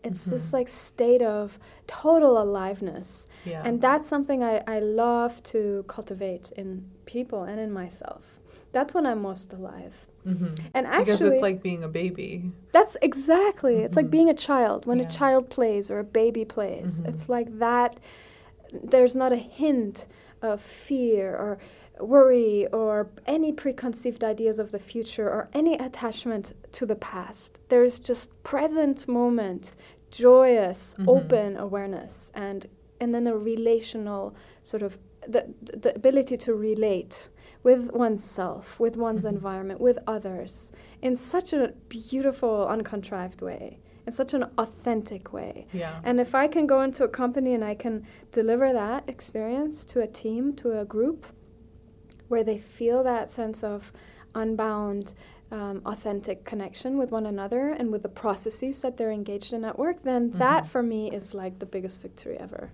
It's 0.03 0.23
mm-hmm. 0.23 0.31
this 0.31 0.53
like 0.53 0.69
state 0.69 1.23
of 1.23 1.59
total 1.87 2.41
aliveness. 2.41 3.27
Yeah. 3.45 3.63
And 3.65 3.81
that's 3.81 4.09
something 4.09 4.43
I, 4.43 4.63
I 4.67 4.79
love 4.79 5.43
to 5.45 5.85
cultivate 5.89 6.53
in 6.57 6.85
people 7.07 7.45
and 7.45 7.59
in 7.59 7.73
myself. 7.73 8.41
That's 8.73 8.93
when 8.95 9.07
I'm 9.07 9.23
most 9.23 9.53
alive. 9.53 9.95
Mm-hmm. 10.27 10.55
And 10.75 10.87
actually, 10.87 11.05
because 11.05 11.21
it's 11.21 11.43
like 11.43 11.63
being 11.63 11.85
a 11.85 11.89
baby. 11.89 12.51
That's 12.73 12.97
exactly. 13.03 13.77
It's 13.77 13.97
like 13.97 14.07
mm-hmm. 14.07 14.11
being 14.11 14.31
a 14.31 14.35
child. 14.35 14.87
When 14.87 14.99
yeah. 14.99 15.07
a 15.07 15.11
child 15.11 15.51
plays 15.51 15.91
or 15.91 15.99
a 15.99 16.05
baby 16.05 16.45
plays, 16.45 16.95
mm-hmm. 16.95 17.07
it's 17.07 17.29
like 17.29 17.59
that. 17.59 17.99
There's 18.83 19.15
not 19.15 19.33
a 19.33 19.37
hint 19.37 20.07
of 20.43 20.61
fear 20.61 21.35
or 21.35 21.59
worry 22.01 22.67
or 22.69 23.09
any 23.27 23.53
preconceived 23.53 24.25
ideas 24.25 24.59
of 24.59 24.73
the 24.73 24.79
future 24.79 25.29
or 25.29 25.49
any 25.53 25.75
attachment 25.75 26.53
to 26.73 26.87
the 26.87 26.97
past. 26.97 27.59
There's 27.69 27.99
just 27.99 28.43
present 28.43 29.07
moment, 29.07 29.73
joyous, 30.11 30.95
mm-hmm. 30.99 31.09
open 31.09 31.57
awareness, 31.57 32.31
and 32.35 32.67
and 33.01 33.15
then 33.15 33.27
a 33.27 33.37
relational 33.37 34.35
sort 34.63 34.83
of 34.83 34.99
the 35.27 35.55
the 35.63 35.95
ability 35.95 36.37
to 36.39 36.55
relate 36.55 37.29
with 37.63 37.93
oneself, 37.93 38.79
with 38.79 38.97
one's 38.97 39.25
mm-hmm. 39.25 39.37
environment, 39.37 39.81
with 39.81 39.99
others 40.07 40.73
in 41.01 41.17
such 41.17 41.53
a 41.53 41.73
beautiful, 41.89 42.67
uncontrived 42.69 43.41
way 43.41 43.79
in 44.07 44.13
such 44.13 44.35
an 44.35 44.45
authentic 44.59 45.33
way. 45.33 45.67
Yeah. 45.73 46.01
And 46.05 46.21
if 46.21 46.35
I 46.35 46.47
can 46.47 46.67
go 46.67 46.83
into 46.83 47.05
a 47.05 47.09
company 47.09 47.55
and 47.55 47.65
I 47.65 47.75
can 47.75 48.07
deliver 48.33 48.73
that 48.73 49.05
experience 49.09 49.85
to 49.87 50.01
a 50.01 50.07
team, 50.07 50.55
to 50.57 50.79
a 50.79 50.85
group, 50.85 51.27
where 52.29 52.45
they 52.45 52.59
feel 52.59 53.03
that 53.03 53.31
sense 53.31 53.63
of 53.63 53.93
unbound, 54.35 55.15
um, 55.51 55.83
authentic 55.87 56.45
connection 56.45 56.99
with 56.99 57.11
one 57.11 57.27
another 57.27 57.69
and 57.69 57.93
with 57.93 58.03
the 58.03 58.09
processes 58.09 58.83
that 58.83 58.97
they're 58.97 59.13
engaged 59.13 59.53
in 59.53 59.65
at 59.65 59.79
work, 59.79 60.03
then 60.03 60.29
mm-hmm. 60.29 60.39
that 60.39 60.67
for 60.67 60.83
me 60.83 61.11
is 61.11 61.35
like 61.35 61.59
the 61.59 61.67
biggest 61.67 62.01
victory 62.03 62.37
ever. 62.39 62.73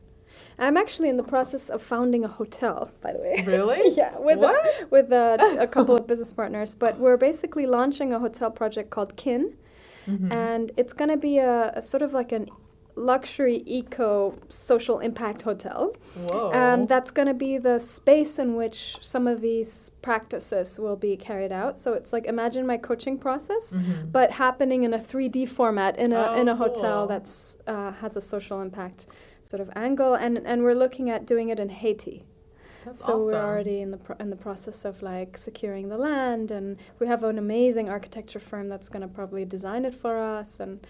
I'm 0.59 0.77
actually 0.77 1.09
in 1.09 1.17
the 1.17 1.23
process 1.23 1.69
of 1.69 1.83
founding 1.83 2.25
a 2.25 2.29
hotel, 2.29 2.91
by 3.01 3.13
the 3.13 3.19
way. 3.19 3.43
Really? 3.47 3.95
yeah, 3.97 4.17
with 4.19 4.39
a, 4.39 4.87
with 4.91 5.13
a, 5.13 5.59
a 5.61 5.67
couple 5.67 5.95
of 5.99 6.07
business 6.07 6.33
partners. 6.33 6.75
But 6.75 6.99
we're 6.99 7.17
basically 7.17 7.67
launching 7.67 8.13
a 8.13 8.19
hotel 8.19 8.51
project 8.51 8.91
called 8.91 9.17
Kin, 9.17 9.57
mm-hmm. 10.07 10.33
and 10.33 10.73
it's 10.77 10.93
going 10.93 11.11
to 11.11 11.17
be 11.17 11.39
a, 11.39 11.73
a, 11.77 11.83
sort 11.83 12.03
of 12.03 12.13
like 12.13 12.33
an 12.33 12.49
luxury 12.97 13.63
eco 13.67 14.39
social 14.49 14.99
impact 15.01 15.43
hotel. 15.43 15.95
Whoa. 16.15 16.51
And 16.53 16.89
that's 16.89 17.11
going 17.11 17.29
to 17.29 17.35
be 17.35 17.59
the 17.59 17.79
space 17.79 18.39
in 18.39 18.57
which 18.57 18.99
some 19.01 19.27
of 19.27 19.41
these 19.41 19.91
practices 20.03 20.79
will 20.79 20.97
be 20.97 21.17
carried 21.17 21.53
out. 21.53 21.79
So 21.79 21.95
it's 21.95 22.13
like 22.13 22.27
imagine 22.27 22.67
my 22.67 22.77
coaching 22.77 23.19
process, 23.19 23.73
mm-hmm. 23.73 24.11
but 24.11 24.33
happening 24.33 24.85
in 24.85 24.93
a 24.93 24.99
3D 24.99 25.49
format 25.49 25.99
in 25.99 26.13
a 26.13 26.31
oh, 26.31 26.41
in 26.41 26.49
a 26.49 26.57
hotel 26.57 27.01
cool. 27.01 27.07
that's 27.07 27.57
uh, 27.67 27.93
has 27.93 28.17
a 28.17 28.21
social 28.21 28.61
impact 28.61 29.07
sort 29.43 29.61
of 29.61 29.71
angle 29.75 30.15
and 30.15 30.39
and 30.39 30.63
we're 30.63 30.75
looking 30.75 31.11
at 31.11 31.27
doing 31.27 31.49
it 31.49 31.59
in 31.59 31.69
Haiti. 31.69 32.25
That's 32.85 33.05
so 33.05 33.15
awesome. 33.15 33.25
we're 33.27 33.35
already 33.43 33.81
in 33.81 33.91
the 33.91 33.97
pro- 33.97 34.17
in 34.19 34.31
the 34.31 34.37
process 34.37 34.85
of 34.85 35.03
like 35.03 35.37
securing 35.39 35.89
the 35.89 35.99
land, 35.99 36.51
and 36.51 36.77
we 36.99 37.07
have 37.07 37.23
an 37.25 37.39
amazing 37.39 37.89
architecture 37.89 38.41
firm 38.41 38.69
that's 38.69 38.89
going 38.89 39.03
to 39.03 39.09
probably 39.09 39.45
design 39.45 39.85
it 39.85 39.95
for 39.95 40.19
us. 40.19 40.61
And 40.61 40.87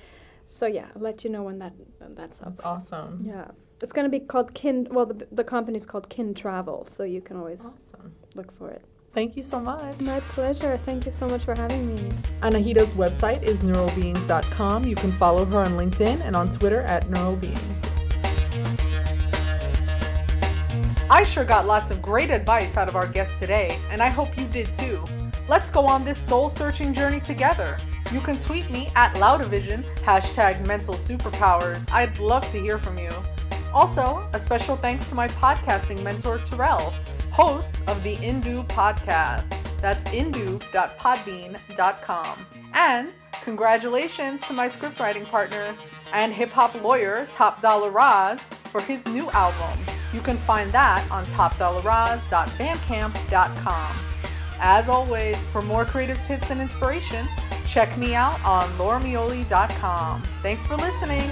so 0.47 0.67
yeah, 0.67 0.87
I'll 0.95 1.03
let 1.03 1.25
you 1.25 1.31
know 1.31 1.43
when 1.43 1.59
that 1.59 1.73
when 1.99 2.15
that's 2.15 2.41
up. 2.43 2.57
That's 2.57 2.67
awesome. 2.67 3.25
Yeah, 3.27 3.49
it's 3.83 3.93
going 3.93 4.05
to 4.05 4.11
be 4.11 4.21
called 4.25 4.55
Kin. 4.55 4.89
Well, 4.91 5.07
the 5.07 5.27
the 5.33 5.45
company's 5.45 5.87
called 5.87 6.09
Kin 6.09 6.35
Travel, 6.35 6.87
so 6.89 7.05
you 7.05 7.21
can 7.21 7.37
always 7.37 7.61
awesome. 7.61 8.15
look 8.35 8.57
for 8.57 8.71
it. 8.71 8.85
Thank 9.13 9.37
you 9.37 9.43
so 9.43 9.59
much. 9.59 10.01
My 10.01 10.21
pleasure. 10.21 10.79
Thank 10.87 11.05
you 11.05 11.11
so 11.11 11.27
much 11.27 11.45
for 11.45 11.55
having 11.57 11.95
me. 11.95 12.13
Anahita's 12.43 12.95
website 12.95 13.43
is 13.43 13.63
neuralbeings.com. 13.63 14.85
You 14.87 14.95
can 14.95 15.11
follow 15.13 15.45
her 15.45 15.59
on 15.59 15.73
LinkedIn 15.73 16.21
and 16.21 16.37
on 16.37 16.53
Twitter 16.57 16.83
at 16.83 17.09
neuralbeings. 17.09 17.90
I 21.13 21.25
sure 21.25 21.45
got 21.45 21.67
lots 21.67 21.91
of 21.91 22.01
great 22.01 22.31
advice 22.31 22.77
out 22.77 22.89
of 22.89 22.95
our 22.95 23.09
guest 23.09 23.37
today, 23.41 23.77
and 23.91 24.01
I 24.01 24.09
hope 24.09 24.39
you 24.39 24.47
did 24.47 24.73
too. 24.73 25.05
Let's 25.49 25.69
go 25.69 25.85
on 25.85 26.05
this 26.05 26.17
soul 26.17 26.49
searching 26.49 26.95
journey 26.95 27.19
together. 27.19 27.79
You 28.13 28.21
can 28.21 28.39
tweet 28.39 28.71
me 28.71 28.93
at 28.95 29.13
Loudavision, 29.15 29.83
hashtag 29.97 30.65
mental 30.69 30.95
superpowers. 30.95 31.85
I'd 31.91 32.17
love 32.21 32.49
to 32.53 32.61
hear 32.61 32.79
from 32.79 32.97
you. 32.97 33.11
Also, 33.75 34.29
a 34.33 34.39
special 34.39 34.77
thanks 34.77 35.09
to 35.09 35.17
my 35.17 35.27
podcasting 35.27 36.01
mentor, 36.05 36.39
Terrell, 36.39 36.95
host 37.33 37.79
of 37.89 38.01
the 38.05 38.15
Indu 38.19 38.65
podcast. 38.69 39.53
That's 39.81 40.09
indu.podbean.com. 40.13 42.47
And 42.73 43.09
congratulations 43.43 44.43
to 44.43 44.53
my 44.53 44.69
scriptwriting 44.69 45.29
partner 45.29 45.75
and 46.13 46.33
hip 46.33 46.51
hop 46.51 46.81
lawyer, 46.81 47.27
Top 47.33 47.61
Dollar 47.61 47.91
Roz, 47.91 48.41
for 48.41 48.81
his 48.81 49.05
new 49.07 49.29
album. 49.33 49.77
You 50.13 50.21
can 50.21 50.39
find 50.39 50.73
that 50.73 51.09
on 51.11 51.25
topdollaraz.bandcamp.com. 51.27 53.97
As 54.63 54.89
always, 54.89 55.39
for 55.47 55.63
more 55.63 55.85
creative 55.85 56.21
tips 56.27 56.51
and 56.51 56.61
inspiration, 56.61 57.27
check 57.67 57.97
me 57.97 58.15
out 58.15 58.43
on 58.45 58.69
lauramioli.com. 58.77 60.23
Thanks 60.43 60.67
for 60.67 60.77
listening. 60.77 61.31